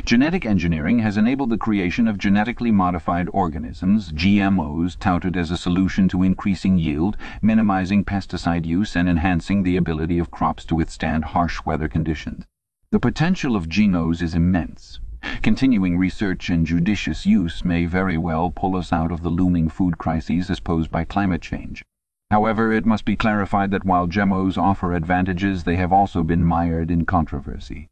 [0.05, 6.09] Genetic engineering has enabled the creation of genetically modified organisms, GMOs, touted as a solution
[6.09, 11.65] to increasing yield, minimizing pesticide use, and enhancing the ability of crops to withstand harsh
[11.65, 12.45] weather conditions.
[12.91, 15.01] The potential of GMOs is immense.
[15.43, 19.97] Continuing research and judicious use may very well pull us out of the looming food
[19.97, 21.85] crises as posed by climate change.
[22.31, 26.91] However, it must be clarified that while GMOs offer advantages, they have also been mired
[26.91, 27.89] in controversy.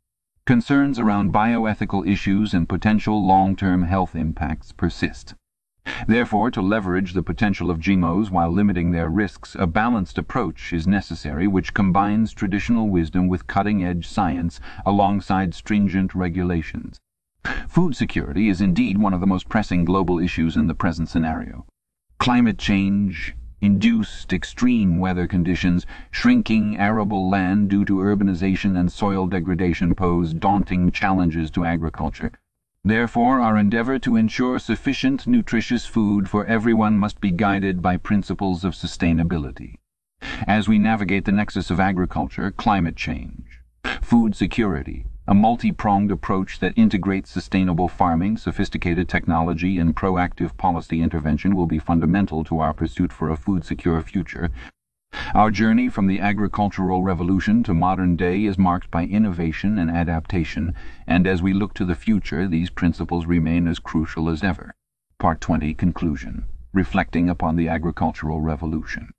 [0.48, 5.34] Concerns around bioethical issues and potential long-term health impacts persist.
[6.06, 10.86] Therefore, to leverage the potential of GMOs while limiting their risks, a balanced approach is
[10.86, 16.96] necessary which combines traditional wisdom with cutting-edge science alongside stringent regulations.
[17.68, 21.66] Food security is indeed one of the most pressing global issues in the present scenario.
[22.18, 29.94] Climate change, induced extreme weather conditions, shrinking arable land due to urbanization and soil degradation
[29.94, 32.32] pose daunting challenges to agriculture.
[32.84, 38.64] Therefore, our endeavor to ensure sufficient nutritious food for everyone must be guided by principles
[38.64, 39.76] of sustainability.
[40.46, 43.57] As we navigate the nexus of agriculture, climate change,
[44.02, 51.54] food security, a multi-pronged approach that integrates sustainable farming, sophisticated technology, and proactive policy intervention
[51.54, 54.50] will be fundamental to our pursuit for a food-secure future.
[55.34, 60.74] Our journey from the agricultural revolution to modern day is marked by innovation and adaptation,
[61.06, 64.74] and as we look to the future, these principles remain as crucial as ever.
[65.18, 69.10] Part 20 Conclusion Reflecting upon the Agricultural Revolution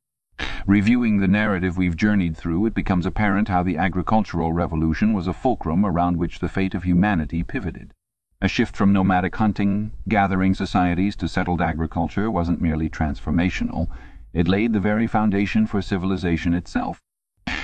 [0.65, 5.33] Reviewing the narrative we've journeyed through, it becomes apparent how the agricultural revolution was a
[5.33, 7.93] fulcrum around which the fate of humanity pivoted.
[8.41, 13.87] A shift from nomadic hunting, gathering societies to settled agriculture wasn't merely transformational,
[14.31, 16.99] it laid the very foundation for civilization itself.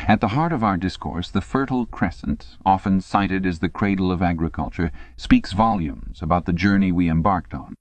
[0.07, 4.21] At the heart of our discourse, the Fertile Crescent, often cited as the cradle of
[4.21, 7.75] agriculture, speaks volumes about the journey we embarked on.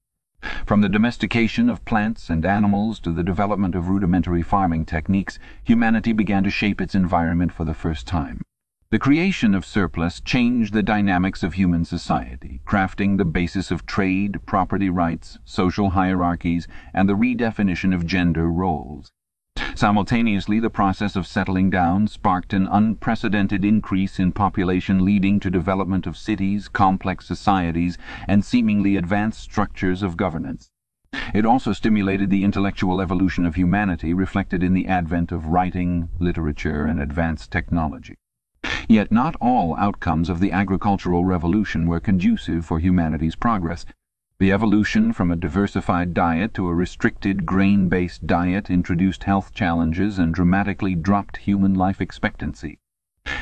[0.67, 6.13] From the domestication of plants and animals to the development of rudimentary farming techniques, humanity
[6.13, 8.43] began to shape its environment for the first time.
[8.91, 14.39] The creation of surplus changed the dynamics of human society, crafting the basis of trade,
[14.47, 19.11] property rights, social hierarchies, and the redefinition of gender roles.
[19.77, 26.07] Simultaneously, the process of settling down sparked an unprecedented increase in population leading to development
[26.07, 27.99] of cities, complex societies,
[28.29, 30.71] and seemingly advanced structures of governance.
[31.35, 36.87] It also stimulated the intellectual evolution of humanity reflected in the advent of writing, literature,
[36.87, 38.15] and advanced technology.
[38.89, 43.85] Yet not all outcomes of the agricultural revolution were conducive for humanity's progress.
[44.45, 50.35] The evolution from a diversified diet to a restricted grain-based diet introduced health challenges and
[50.35, 52.79] dramatically dropped human life expectancy.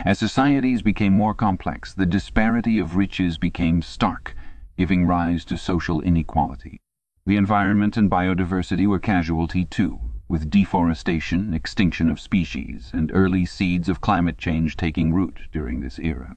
[0.05, 4.37] As societies became more complex, the disparity of riches became stark,
[4.79, 6.81] giving rise to social inequality.
[7.27, 9.99] The environment and biodiversity were casualty too,
[10.29, 15.99] with deforestation, extinction of species, and early seeds of climate change taking root during this
[15.99, 16.37] era.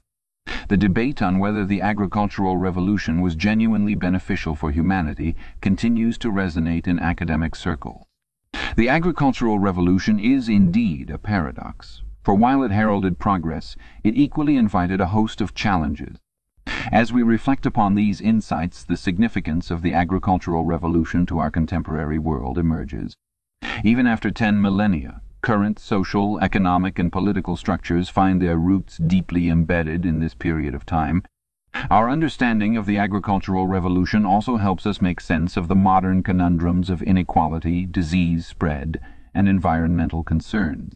[0.68, 6.86] The debate on whether the agricultural revolution was genuinely beneficial for humanity continues to resonate
[6.86, 8.04] in academic circles.
[8.76, 12.02] The agricultural revolution is indeed a paradox.
[12.24, 16.18] For while it heralded progress, it equally invited a host of challenges.
[16.90, 22.18] As we reflect upon these insights the significance of the agricultural revolution to our contemporary
[22.18, 23.16] world emerges.
[23.84, 30.04] Even after ten millennia, current social, economic and political structures find their roots deeply embedded
[30.04, 31.22] in this period of time.
[31.88, 36.90] Our understanding of the agricultural revolution also helps us make sense of the modern conundrums
[36.90, 38.98] of inequality, disease spread,
[39.32, 40.94] and environmental concerns.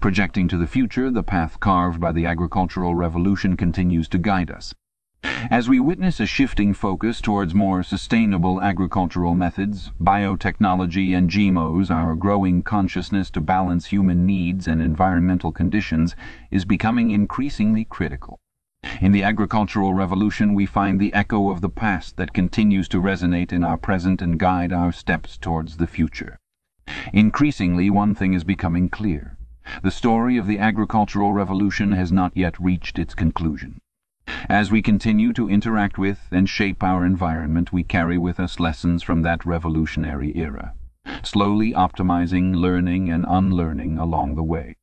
[0.00, 4.72] Projecting to the future, the path carved by the agricultural revolution continues to guide us.
[5.52, 12.14] As we witness a shifting focus towards more sustainable agricultural methods, biotechnology and GMOs, our
[12.14, 16.16] growing consciousness to balance human needs and environmental conditions
[16.50, 18.40] is becoming increasingly critical.
[19.02, 23.52] In the agricultural revolution we find the echo of the past that continues to resonate
[23.52, 26.38] in our present and guide our steps towards the future.
[27.12, 29.36] Increasingly one thing is becoming clear.
[29.82, 33.81] The story of the agricultural revolution has not yet reached its conclusion.
[34.48, 39.02] As we continue to interact with and shape our environment we carry with us lessons
[39.02, 40.74] from that revolutionary era,
[41.22, 44.76] slowly optimizing, learning and unlearning along the way.